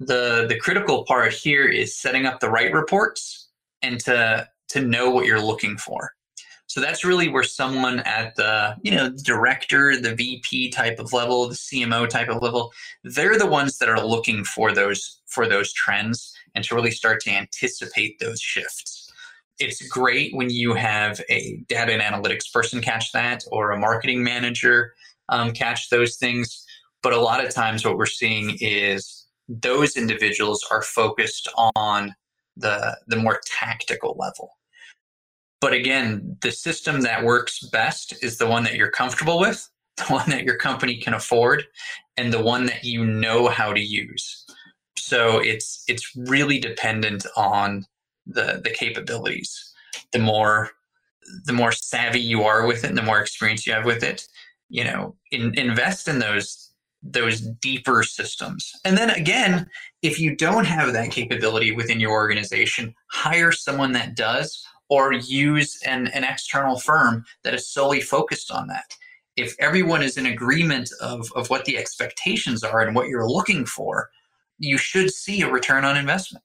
The 0.00 0.46
the 0.48 0.58
critical 0.58 1.04
part 1.04 1.32
here 1.32 1.66
is 1.66 1.98
setting 2.00 2.26
up 2.26 2.40
the 2.40 2.50
right 2.50 2.72
reports 2.72 3.48
and 3.82 4.00
to 4.00 4.48
to 4.68 4.80
know 4.80 5.10
what 5.10 5.26
you're 5.26 5.40
looking 5.40 5.76
for. 5.76 6.12
So 6.74 6.80
that's 6.80 7.04
really 7.04 7.28
where 7.28 7.44
someone 7.44 8.00
at 8.00 8.34
the, 8.34 8.74
you 8.82 8.90
know, 8.90 9.08
director, 9.22 9.96
the 9.96 10.12
VP 10.12 10.70
type 10.70 10.98
of 10.98 11.12
level, 11.12 11.48
the 11.48 11.54
CMO 11.54 12.08
type 12.08 12.28
of 12.28 12.42
level, 12.42 12.72
they're 13.04 13.38
the 13.38 13.46
ones 13.46 13.78
that 13.78 13.88
are 13.88 14.04
looking 14.04 14.42
for 14.42 14.72
those 14.72 15.20
for 15.26 15.46
those 15.46 15.72
trends 15.72 16.36
and 16.52 16.64
to 16.64 16.74
really 16.74 16.90
start 16.90 17.20
to 17.20 17.30
anticipate 17.30 18.18
those 18.18 18.40
shifts. 18.40 19.08
It's 19.60 19.86
great 19.86 20.34
when 20.34 20.50
you 20.50 20.74
have 20.74 21.20
a 21.28 21.62
data 21.68 21.92
and 21.92 22.02
analytics 22.02 22.52
person 22.52 22.80
catch 22.80 23.12
that 23.12 23.44
or 23.52 23.70
a 23.70 23.78
marketing 23.78 24.24
manager 24.24 24.94
um, 25.28 25.52
catch 25.52 25.90
those 25.90 26.16
things. 26.16 26.66
But 27.04 27.12
a 27.12 27.20
lot 27.20 27.44
of 27.44 27.54
times, 27.54 27.84
what 27.84 27.96
we're 27.96 28.06
seeing 28.06 28.56
is 28.58 29.28
those 29.48 29.96
individuals 29.96 30.66
are 30.72 30.82
focused 30.82 31.48
on 31.76 32.16
the 32.56 32.98
the 33.06 33.16
more 33.16 33.40
tactical 33.46 34.16
level 34.18 34.56
but 35.64 35.72
again, 35.72 36.36
the 36.42 36.52
system 36.52 37.00
that 37.00 37.24
works 37.24 37.60
best 37.60 38.22
is 38.22 38.36
the 38.36 38.46
one 38.46 38.64
that 38.64 38.74
you're 38.74 38.90
comfortable 38.90 39.40
with, 39.40 39.66
the 39.96 40.04
one 40.12 40.28
that 40.28 40.44
your 40.44 40.58
company 40.58 40.98
can 40.98 41.14
afford, 41.14 41.64
and 42.18 42.30
the 42.30 42.42
one 42.42 42.66
that 42.66 42.84
you 42.84 43.02
know 43.02 43.48
how 43.48 43.72
to 43.72 43.80
use. 43.80 44.44
So 44.98 45.38
it's 45.38 45.82
it's 45.88 46.14
really 46.14 46.58
dependent 46.58 47.24
on 47.34 47.86
the 48.26 48.60
the 48.62 48.68
capabilities. 48.68 49.72
The 50.12 50.18
more 50.18 50.72
the 51.46 51.54
more 51.54 51.72
savvy 51.72 52.20
you 52.20 52.42
are 52.42 52.66
with 52.66 52.84
it, 52.84 52.90
and 52.90 52.98
the 52.98 53.02
more 53.02 53.20
experience 53.20 53.66
you 53.66 53.72
have 53.72 53.86
with 53.86 54.02
it, 54.02 54.26
you 54.68 54.84
know, 54.84 55.16
in, 55.30 55.58
invest 55.58 56.08
in 56.08 56.18
those 56.18 56.72
those 57.02 57.40
deeper 57.40 58.02
systems. 58.02 58.70
And 58.84 58.98
then 58.98 59.08
again, 59.08 59.66
if 60.02 60.20
you 60.20 60.36
don't 60.36 60.66
have 60.66 60.92
that 60.92 61.10
capability 61.10 61.72
within 61.72 62.00
your 62.00 62.12
organization, 62.12 62.94
hire 63.08 63.50
someone 63.50 63.92
that 63.92 64.14
does 64.14 64.62
or 64.88 65.12
use 65.12 65.80
an, 65.86 66.08
an 66.08 66.24
external 66.24 66.78
firm 66.78 67.24
that 67.42 67.54
is 67.54 67.68
solely 67.68 68.00
focused 68.00 68.50
on 68.50 68.68
that. 68.68 68.96
If 69.36 69.56
everyone 69.58 70.02
is 70.02 70.16
in 70.16 70.26
agreement 70.26 70.90
of, 71.00 71.32
of 71.34 71.50
what 71.50 71.64
the 71.64 71.76
expectations 71.76 72.62
are 72.62 72.80
and 72.80 72.94
what 72.94 73.08
you're 73.08 73.28
looking 73.28 73.66
for, 73.66 74.10
you 74.58 74.78
should 74.78 75.12
see 75.12 75.42
a 75.42 75.50
return 75.50 75.84
on 75.84 75.96
investment. 75.96 76.44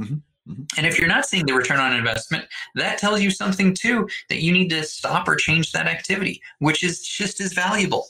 Mm-hmm. 0.00 0.14
Mm-hmm. 0.48 0.62
And 0.76 0.86
if 0.86 0.98
you're 0.98 1.08
not 1.08 1.26
seeing 1.26 1.46
the 1.46 1.52
return 1.52 1.78
on 1.78 1.94
investment, 1.94 2.46
that 2.74 2.98
tells 2.98 3.20
you 3.20 3.30
something 3.30 3.74
too 3.74 4.08
that 4.28 4.42
you 4.42 4.52
need 4.52 4.70
to 4.70 4.82
stop 4.84 5.28
or 5.28 5.36
change 5.36 5.72
that 5.72 5.86
activity, 5.86 6.40
which 6.58 6.82
is 6.82 7.06
just 7.06 7.40
as 7.40 7.52
valuable. 7.52 8.06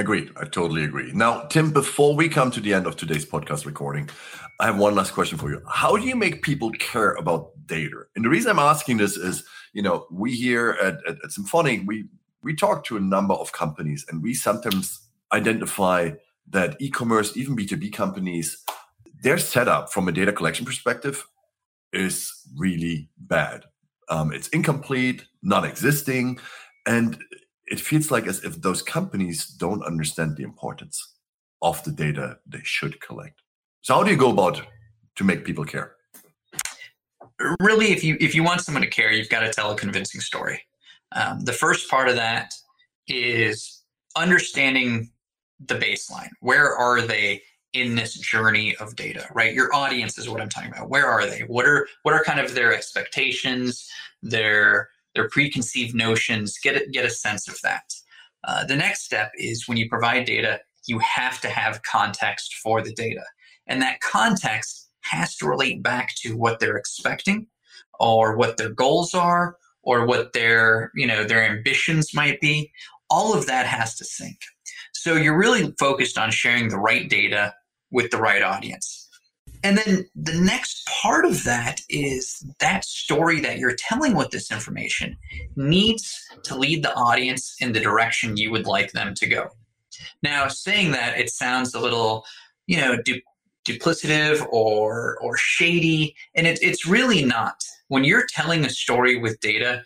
Agreed. 0.00 0.30
I 0.38 0.46
totally 0.46 0.84
agree. 0.84 1.12
Now, 1.12 1.42
Tim, 1.48 1.72
before 1.72 2.16
we 2.16 2.30
come 2.30 2.50
to 2.52 2.60
the 2.60 2.72
end 2.72 2.86
of 2.86 2.96
today's 2.96 3.26
podcast 3.26 3.66
recording, 3.66 4.08
I 4.58 4.64
have 4.64 4.78
one 4.78 4.94
last 4.94 5.12
question 5.12 5.36
for 5.36 5.50
you. 5.50 5.60
How 5.68 5.94
do 5.94 6.06
you 6.06 6.16
make 6.16 6.40
people 6.40 6.70
care 6.70 7.12
about 7.16 7.50
data? 7.66 8.04
And 8.16 8.24
the 8.24 8.30
reason 8.30 8.50
I'm 8.50 8.58
asking 8.58 8.96
this 8.96 9.18
is, 9.18 9.44
you 9.74 9.82
know, 9.82 10.06
we 10.10 10.32
here 10.32 10.78
at, 10.80 11.06
at, 11.06 11.22
at 11.22 11.32
Symphonic, 11.32 11.82
we 11.84 12.06
we 12.42 12.56
talk 12.56 12.82
to 12.84 12.96
a 12.96 13.00
number 13.00 13.34
of 13.34 13.52
companies 13.52 14.06
and 14.08 14.22
we 14.22 14.32
sometimes 14.32 15.02
identify 15.34 16.12
that 16.48 16.80
e-commerce, 16.80 17.36
even 17.36 17.54
B2B 17.54 17.92
companies, 17.92 18.64
their 19.22 19.36
setup 19.36 19.92
from 19.92 20.08
a 20.08 20.12
data 20.12 20.32
collection 20.32 20.64
perspective 20.64 21.26
is 21.92 22.32
really 22.56 23.10
bad. 23.18 23.66
Um, 24.08 24.32
it's 24.32 24.48
incomplete, 24.48 25.26
non-existing, 25.42 26.38
and 26.86 27.22
it 27.70 27.80
feels 27.80 28.10
like 28.10 28.26
as 28.26 28.44
if 28.44 28.60
those 28.60 28.82
companies 28.82 29.46
don't 29.46 29.84
understand 29.84 30.36
the 30.36 30.42
importance 30.42 31.14
of 31.62 31.82
the 31.84 31.92
data 31.92 32.38
they 32.46 32.60
should 32.64 33.00
collect. 33.00 33.40
So 33.82 33.94
how 33.94 34.02
do 34.02 34.10
you 34.10 34.16
go 34.16 34.30
about 34.30 34.60
to 35.16 35.24
make 35.24 35.44
people 35.44 35.64
care? 35.64 35.94
Really, 37.60 37.92
if 37.92 38.04
you 38.04 38.18
if 38.20 38.34
you 38.34 38.42
want 38.42 38.60
someone 38.60 38.82
to 38.82 38.90
care, 38.90 39.12
you've 39.12 39.30
got 39.30 39.40
to 39.40 39.50
tell 39.50 39.70
a 39.70 39.76
convincing 39.76 40.20
story. 40.20 40.60
Um, 41.12 41.40
the 41.40 41.52
first 41.52 41.88
part 41.88 42.08
of 42.08 42.16
that 42.16 42.52
is 43.08 43.82
understanding 44.16 45.10
the 45.66 45.76
baseline. 45.76 46.28
Where 46.40 46.76
are 46.76 47.00
they 47.00 47.42
in 47.72 47.94
this 47.94 48.14
journey 48.14 48.76
of 48.76 48.94
data? 48.94 49.26
Right, 49.32 49.54
your 49.54 49.74
audience 49.74 50.18
is 50.18 50.28
what 50.28 50.40
I'm 50.40 50.50
talking 50.50 50.70
about. 50.70 50.90
Where 50.90 51.06
are 51.06 51.26
they? 51.26 51.40
What 51.40 51.66
are 51.66 51.86
what 52.02 52.14
are 52.14 52.22
kind 52.24 52.40
of 52.40 52.54
their 52.54 52.74
expectations? 52.74 53.88
Their 54.22 54.90
their 55.14 55.28
preconceived 55.28 55.94
notions, 55.94 56.58
get 56.62 56.76
a, 56.76 56.86
get 56.90 57.04
a 57.04 57.10
sense 57.10 57.48
of 57.48 57.56
that. 57.62 57.82
Uh, 58.44 58.64
the 58.64 58.76
next 58.76 59.04
step 59.04 59.32
is 59.36 59.68
when 59.68 59.76
you 59.76 59.88
provide 59.88 60.24
data, 60.24 60.60
you 60.86 60.98
have 61.00 61.40
to 61.40 61.48
have 61.48 61.82
context 61.82 62.54
for 62.54 62.82
the 62.82 62.92
data. 62.92 63.24
And 63.66 63.82
that 63.82 64.00
context 64.00 64.88
has 65.02 65.36
to 65.36 65.46
relate 65.46 65.82
back 65.82 66.14
to 66.22 66.36
what 66.36 66.58
they're 66.58 66.76
expecting 66.76 67.46
or 67.98 68.36
what 68.36 68.56
their 68.56 68.70
goals 68.70 69.14
are 69.14 69.56
or 69.82 70.06
what 70.06 70.32
their, 70.32 70.90
you 70.94 71.06
know, 71.06 71.24
their 71.24 71.44
ambitions 71.44 72.14
might 72.14 72.40
be. 72.40 72.70
All 73.10 73.36
of 73.36 73.46
that 73.46 73.66
has 73.66 73.96
to 73.96 74.04
sync. 74.04 74.38
So 74.92 75.14
you're 75.14 75.38
really 75.38 75.74
focused 75.78 76.18
on 76.18 76.30
sharing 76.30 76.68
the 76.68 76.78
right 76.78 77.08
data 77.08 77.54
with 77.90 78.10
the 78.10 78.18
right 78.18 78.42
audience. 78.42 79.08
And 79.62 79.76
then 79.76 80.08
the 80.14 80.40
next 80.40 80.86
part 80.86 81.24
of 81.24 81.44
that 81.44 81.80
is 81.88 82.44
that 82.60 82.84
story 82.84 83.40
that 83.40 83.58
you're 83.58 83.76
telling 83.76 84.14
with 84.14 84.30
this 84.30 84.50
information 84.50 85.16
needs 85.56 86.18
to 86.44 86.56
lead 86.56 86.82
the 86.82 86.94
audience 86.94 87.56
in 87.60 87.72
the 87.72 87.80
direction 87.80 88.36
you 88.36 88.50
would 88.50 88.66
like 88.66 88.92
them 88.92 89.14
to 89.14 89.26
go. 89.26 89.48
Now, 90.22 90.48
saying 90.48 90.92
that, 90.92 91.18
it 91.18 91.30
sounds 91.30 91.74
a 91.74 91.80
little, 91.80 92.24
you 92.66 92.78
know, 92.78 92.96
du- 93.02 93.20
duplicative 93.66 94.46
or 94.50 95.18
or 95.20 95.36
shady, 95.36 96.16
and 96.34 96.46
it, 96.46 96.58
it's 96.62 96.86
really 96.86 97.24
not. 97.24 97.62
When 97.88 98.04
you're 98.04 98.26
telling 98.26 98.64
a 98.64 98.70
story 98.70 99.18
with 99.18 99.40
data, 99.40 99.82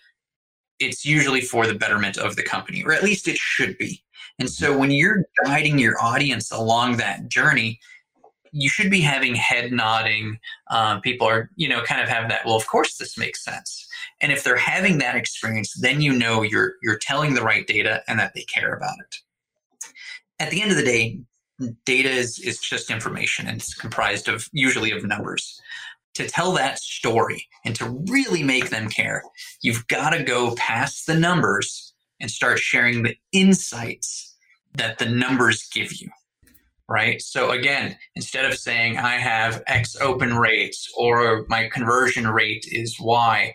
it's 0.79 1.05
usually 1.05 1.41
for 1.41 1.67
the 1.67 1.75
betterment 1.75 2.17
of 2.17 2.37
the 2.37 2.43
company, 2.43 2.85
or 2.85 2.93
at 2.93 3.03
least 3.03 3.27
it 3.27 3.37
should 3.37 3.77
be. 3.79 4.03
And 4.39 4.51
so 4.51 4.71
mm-hmm. 4.71 4.81
when 4.81 4.91
you're 4.91 5.25
guiding 5.45 5.79
your 5.79 6.01
audience 6.03 6.51
along 6.51 6.97
that 6.99 7.29
journey, 7.29 7.81
you 8.55 8.69
should 8.69 8.91
be 8.91 9.01
having 9.01 9.35
head 9.35 9.73
nodding. 9.73 10.39
Um, 10.71 11.01
people 11.01 11.27
are, 11.27 11.51
you 11.57 11.69
know, 11.69 11.83
kind 11.83 12.01
of 12.01 12.09
have 12.09 12.29
that. 12.29 12.47
Well, 12.47 12.55
of 12.55 12.67
course, 12.69 12.97
this 12.97 13.19
makes 13.19 13.45
sense. 13.45 13.87
And 14.21 14.31
if 14.31 14.45
they're 14.45 14.57
having 14.57 14.99
that 14.99 15.17
experience, 15.17 15.75
then 15.75 16.01
you 16.01 16.13
know 16.13 16.43
you're 16.43 16.75
you're 16.81 16.99
telling 16.99 17.35
the 17.35 17.43
right 17.43 17.67
data 17.67 18.03
and 18.07 18.19
that 18.21 18.33
they 18.35 18.45
care 18.45 18.73
about 18.73 18.97
it. 19.01 19.17
At 20.39 20.51
the 20.51 20.63
end 20.63 20.71
of 20.71 20.77
the 20.77 20.85
day, 20.85 21.19
data 21.85 22.09
is 22.09 22.39
is 22.39 22.61
just 22.61 22.91
information 22.91 23.49
and 23.49 23.57
it's 23.57 23.75
comprised 23.75 24.29
of 24.29 24.49
usually 24.53 24.93
of 24.93 25.05
numbers. 25.05 25.61
To 26.15 26.29
tell 26.29 26.53
that 26.53 26.79
story 26.79 27.49
and 27.65 27.75
to 27.75 28.05
really 28.09 28.45
make 28.45 28.71
them 28.71 28.89
care, 28.89 29.25
you've 29.63 29.89
got 29.89 30.11
to 30.11 30.23
go 30.23 30.55
past 30.55 31.09
the 31.09 31.17
numbers 31.17 31.93
and 32.21 32.31
start 32.31 32.61
sharing 32.61 33.03
the 33.03 33.17
insights 33.33 34.37
that 34.75 34.99
the 34.99 35.07
numbers 35.07 35.69
give 35.73 35.93
you 36.01 36.09
right? 36.89 37.21
So 37.23 37.51
again, 37.51 37.97
instead 38.15 38.45
of 38.45 38.59
saying 38.59 38.99
I 38.99 39.17
have 39.17 39.63
X 39.67 39.97
open 39.97 40.37
rates 40.37 40.89
or 40.97 41.47
my 41.49 41.69
conversion 41.69 42.27
rate 42.29 42.67
is 42.71 42.99
Y, 43.01 43.55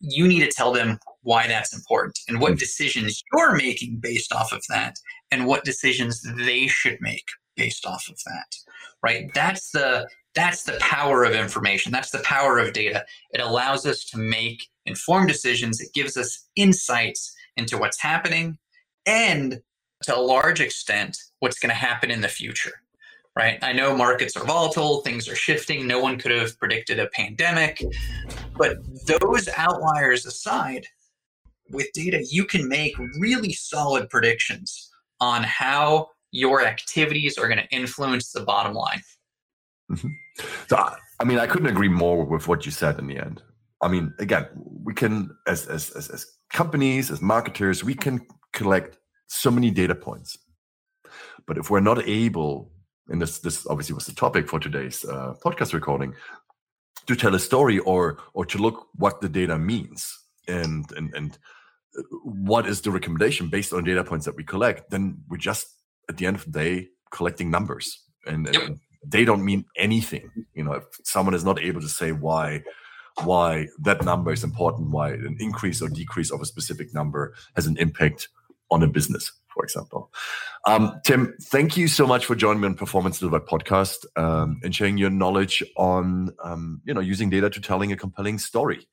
you 0.00 0.26
need 0.28 0.40
to 0.40 0.50
tell 0.50 0.72
them 0.72 0.98
why 1.22 1.46
that's 1.46 1.74
important 1.74 2.18
and 2.28 2.40
what 2.40 2.52
hmm. 2.52 2.58
decisions 2.58 3.22
you're 3.32 3.56
making 3.56 3.98
based 4.00 4.32
off 4.32 4.52
of 4.52 4.62
that 4.68 4.96
and 5.30 5.46
what 5.46 5.64
decisions 5.64 6.22
they 6.38 6.66
should 6.66 6.98
make 7.00 7.26
based 7.56 7.86
off 7.86 8.08
of 8.08 8.18
that. 8.26 8.56
Right? 9.02 9.30
That's 9.34 9.70
the 9.70 10.08
that's 10.34 10.64
the 10.64 10.78
power 10.80 11.24
of 11.24 11.32
information. 11.32 11.92
That's 11.92 12.10
the 12.10 12.18
power 12.20 12.58
of 12.58 12.72
data. 12.72 13.04
It 13.30 13.40
allows 13.40 13.86
us 13.86 14.04
to 14.06 14.18
make 14.18 14.66
informed 14.84 15.28
decisions. 15.28 15.80
It 15.80 15.92
gives 15.94 16.16
us 16.16 16.48
insights 16.56 17.32
into 17.56 17.78
what's 17.78 18.00
happening 18.00 18.58
and 19.06 19.60
to 20.04 20.16
a 20.16 20.20
large 20.20 20.60
extent 20.60 21.18
what's 21.40 21.58
going 21.58 21.70
to 21.70 21.74
happen 21.74 22.10
in 22.10 22.20
the 22.20 22.28
future 22.28 22.72
right? 23.36 23.58
I 23.62 23.72
know 23.72 23.96
markets 23.96 24.36
are 24.36 24.44
volatile 24.44 25.00
things 25.00 25.28
are 25.28 25.34
shifting 25.34 25.86
no 25.86 25.98
one 25.98 26.18
could 26.18 26.30
have 26.30 26.58
predicted 26.58 26.98
a 26.98 27.08
pandemic 27.08 27.82
but 28.56 28.78
those 29.06 29.48
outliers 29.56 30.26
aside 30.26 30.86
with 31.70 31.88
data 31.92 32.24
you 32.30 32.44
can 32.44 32.68
make 32.68 32.96
really 33.18 33.52
solid 33.52 34.08
predictions 34.10 34.90
on 35.20 35.42
how 35.42 36.08
your 36.30 36.64
activities 36.64 37.38
are 37.38 37.48
going 37.48 37.58
to 37.58 37.68
influence 37.68 38.32
the 38.32 38.40
bottom 38.40 38.74
line. 38.74 39.00
Mm-hmm. 39.90 40.08
so 40.66 40.76
i 41.20 41.24
mean 41.24 41.38
i 41.38 41.46
couldn't 41.46 41.68
agree 41.68 41.90
more 41.90 42.24
with 42.24 42.48
what 42.48 42.64
you 42.64 42.72
said 42.72 42.98
in 42.98 43.06
the 43.06 43.18
end. 43.18 43.42
I 43.82 43.88
mean 43.88 44.14
again 44.18 44.46
we 44.82 44.94
can 44.94 45.30
as 45.46 45.66
as 45.66 45.90
as, 45.90 46.08
as 46.08 46.26
companies 46.50 47.10
as 47.10 47.20
marketers 47.20 47.84
we 47.84 47.94
can 47.94 48.26
collect 48.54 48.96
so 49.26 49.50
many 49.50 49.70
data 49.70 49.94
points. 49.94 50.36
But 51.46 51.58
if 51.58 51.70
we're 51.70 51.80
not 51.80 52.06
able, 52.06 52.70
and 53.08 53.20
this 53.20 53.38
this 53.38 53.66
obviously 53.66 53.94
was 53.94 54.06
the 54.06 54.14
topic 54.14 54.48
for 54.48 54.58
today's 54.58 55.04
uh, 55.04 55.34
podcast 55.44 55.72
recording, 55.72 56.14
to 57.06 57.16
tell 57.16 57.34
a 57.34 57.38
story 57.38 57.78
or 57.80 58.18
or 58.32 58.46
to 58.46 58.58
look 58.58 58.88
what 58.94 59.20
the 59.20 59.28
data 59.28 59.58
means 59.58 60.18
and 60.48 60.90
and 60.92 61.14
and 61.14 61.38
uh, 61.98 62.02
what 62.24 62.66
is 62.66 62.80
the 62.80 62.90
recommendation 62.90 63.48
based 63.48 63.72
on 63.72 63.84
data 63.84 64.04
points 64.04 64.26
that 64.26 64.36
we 64.36 64.44
collect, 64.44 64.90
then 64.90 65.18
we're 65.28 65.36
just 65.36 65.66
at 66.08 66.16
the 66.16 66.26
end 66.26 66.36
of 66.36 66.44
the 66.44 66.50
day 66.50 66.88
collecting 67.10 67.50
numbers 67.50 68.02
and, 68.26 68.48
yep. 68.52 68.62
and 68.62 68.80
they 69.06 69.24
don't 69.24 69.44
mean 69.44 69.64
anything. 69.76 70.30
You 70.54 70.64
know, 70.64 70.72
if 70.72 70.84
someone 71.04 71.34
is 71.34 71.44
not 71.44 71.60
able 71.60 71.80
to 71.80 71.88
say 71.88 72.12
why 72.12 72.62
why 73.22 73.68
that 73.78 74.04
number 74.04 74.32
is 74.32 74.42
important, 74.42 74.90
why 74.90 75.10
an 75.10 75.36
increase 75.38 75.80
or 75.80 75.88
decrease 75.88 76.32
of 76.32 76.40
a 76.40 76.46
specific 76.46 76.92
number 76.92 77.34
has 77.54 77.66
an 77.66 77.76
impact 77.76 78.28
on 78.74 78.82
a 78.82 78.88
business, 78.88 79.32
for 79.52 79.64
example. 79.64 80.12
Um, 80.66 81.00
Tim, 81.04 81.34
thank 81.42 81.76
you 81.76 81.86
so 81.88 82.06
much 82.06 82.26
for 82.26 82.34
joining 82.34 82.60
me 82.60 82.68
on 82.68 82.74
Performance 82.74 83.20
Delivered 83.20 83.46
podcast 83.46 84.04
um, 84.16 84.60
and 84.64 84.74
sharing 84.74 84.98
your 84.98 85.10
knowledge 85.10 85.62
on 85.76 86.30
um, 86.42 86.80
you 86.84 86.92
know 86.92 87.00
using 87.00 87.30
data 87.30 87.48
to 87.50 87.60
telling 87.60 87.92
a 87.92 87.96
compelling 87.96 88.38
story, 88.38 88.86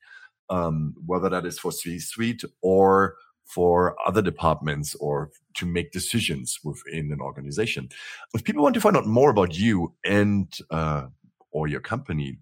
um, 0.50 0.94
whether 1.04 1.28
that 1.28 1.44
is 1.44 1.58
for 1.58 1.72
C-suite 1.72 2.44
or 2.62 3.16
for 3.44 3.96
other 4.06 4.22
departments 4.22 4.94
or 4.94 5.30
to 5.54 5.66
make 5.66 5.90
decisions 5.90 6.58
within 6.62 7.10
an 7.12 7.20
organization. 7.20 7.88
If 8.32 8.44
people 8.44 8.62
want 8.62 8.74
to 8.74 8.80
find 8.80 8.96
out 8.96 9.06
more 9.06 9.30
about 9.30 9.58
you 9.58 9.94
and 10.04 10.52
uh, 10.70 11.06
or 11.50 11.66
your 11.66 11.80
company, 11.80 12.38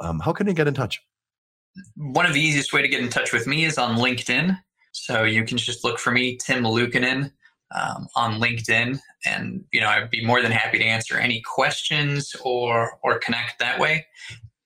um, 0.00 0.20
how 0.20 0.32
can 0.32 0.46
they 0.46 0.54
get 0.54 0.66
in 0.66 0.74
touch? 0.74 1.00
One 1.96 2.26
of 2.26 2.32
the 2.32 2.40
easiest 2.40 2.72
way 2.72 2.82
to 2.82 2.88
get 2.88 3.00
in 3.00 3.08
touch 3.08 3.32
with 3.32 3.46
me 3.46 3.64
is 3.64 3.78
on 3.78 3.96
LinkedIn. 3.96 4.58
So 5.04 5.24
you 5.24 5.44
can 5.44 5.58
just 5.58 5.84
look 5.84 5.98
for 5.98 6.10
me, 6.10 6.36
Tim 6.36 6.64
Luukkonen, 6.64 7.32
um, 7.74 8.08
on 8.14 8.40
LinkedIn, 8.40 8.98
and 9.26 9.64
you 9.72 9.80
know 9.80 9.88
I'd 9.88 10.10
be 10.10 10.24
more 10.24 10.42
than 10.42 10.52
happy 10.52 10.78
to 10.78 10.84
answer 10.84 11.18
any 11.18 11.40
questions 11.42 12.34
or 12.44 12.98
or 13.02 13.18
connect 13.18 13.58
that 13.58 13.78
way. 13.78 14.06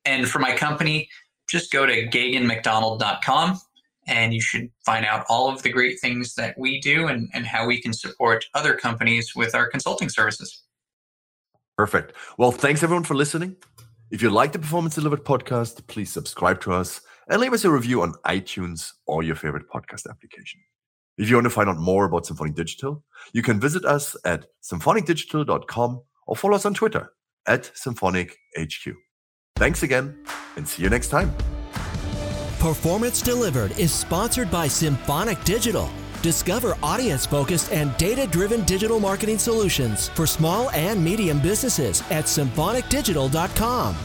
And 0.05 0.29
for 0.29 0.39
my 0.39 0.55
company, 0.57 1.09
just 1.49 1.73
go 1.73 1.87
to 1.87 2.07
GagenMacDonald.com 2.09 3.61
and 4.07 4.35
you 4.35 4.41
should 4.41 4.71
find 4.85 5.07
out 5.07 5.25
all 5.29 5.49
of 5.49 5.63
the 5.63 5.69
great 5.71 6.01
things 6.01 6.35
that 6.35 6.59
we 6.59 6.81
do 6.81 7.07
and, 7.07 7.29
and 7.33 7.47
how 7.47 7.67
we 7.67 7.81
can 7.81 7.93
support 7.93 8.45
other 8.55 8.75
companies 8.75 9.33
with 9.37 9.55
our 9.55 9.69
consulting 9.69 10.09
services. 10.09 10.63
Perfect. 11.77 12.13
Well, 12.37 12.51
thanks 12.51 12.83
everyone 12.83 13.05
for 13.05 13.15
listening. 13.15 13.57
If 14.11 14.23
you 14.23 14.31
like 14.31 14.53
the 14.53 14.59
Performance 14.59 14.95
Delivered 14.95 15.25
podcast, 15.25 15.87
please 15.87 16.11
subscribe 16.11 16.61
to 16.63 16.73
us 16.73 17.01
and 17.29 17.41
leave 17.41 17.53
us 17.53 17.65
a 17.65 17.71
review 17.71 18.03
on 18.03 18.15
iTunes 18.27 18.93
or 19.07 19.23
your 19.23 19.37
favorite 19.37 19.69
podcast 19.69 20.09
application. 20.09 20.61
If 21.19 21.29
you 21.29 21.37
want 21.37 21.45
to 21.45 21.51
find 21.51 21.69
out 21.69 21.79
more 21.79 22.05
about 22.05 22.27
Symphonic 22.27 22.55
Digital, 22.55 23.05
you 23.33 23.43
can 23.43 23.61
visit 23.61 23.85
us 23.85 24.17
at 24.25 24.47
symphonicdigital.com 24.63 26.03
or 26.27 26.37
follow 26.37 26.55
us 26.55 26.65
on 26.65 26.75
Twitter 26.75 27.13
at 27.47 27.71
SymphonicHQ. 27.75 28.95
Thanks 29.57 29.83
again 29.83 30.25
and 30.57 30.67
see 30.67 30.83
you 30.83 30.89
next 30.89 31.09
time. 31.09 31.35
Performance 32.59 33.21
Delivered 33.21 33.77
is 33.79 33.93
sponsored 33.93 34.51
by 34.51 34.69
Symphonic 34.69 35.43
Digital. 35.45 35.91
Discover 36.23 36.77
audience 36.83 37.27
focused 37.27 37.73
and 37.73 37.97
data 37.97 38.27
driven 38.27 38.65
digital 38.65 39.01
marketing 39.01 39.39
solutions 39.39 40.09
for 40.11 40.27
small 40.27 40.71
and 40.71 41.03
medium 41.05 41.41
businesses 41.41 42.03
at 42.11 42.27
symphonicdigital.com. 42.27 43.97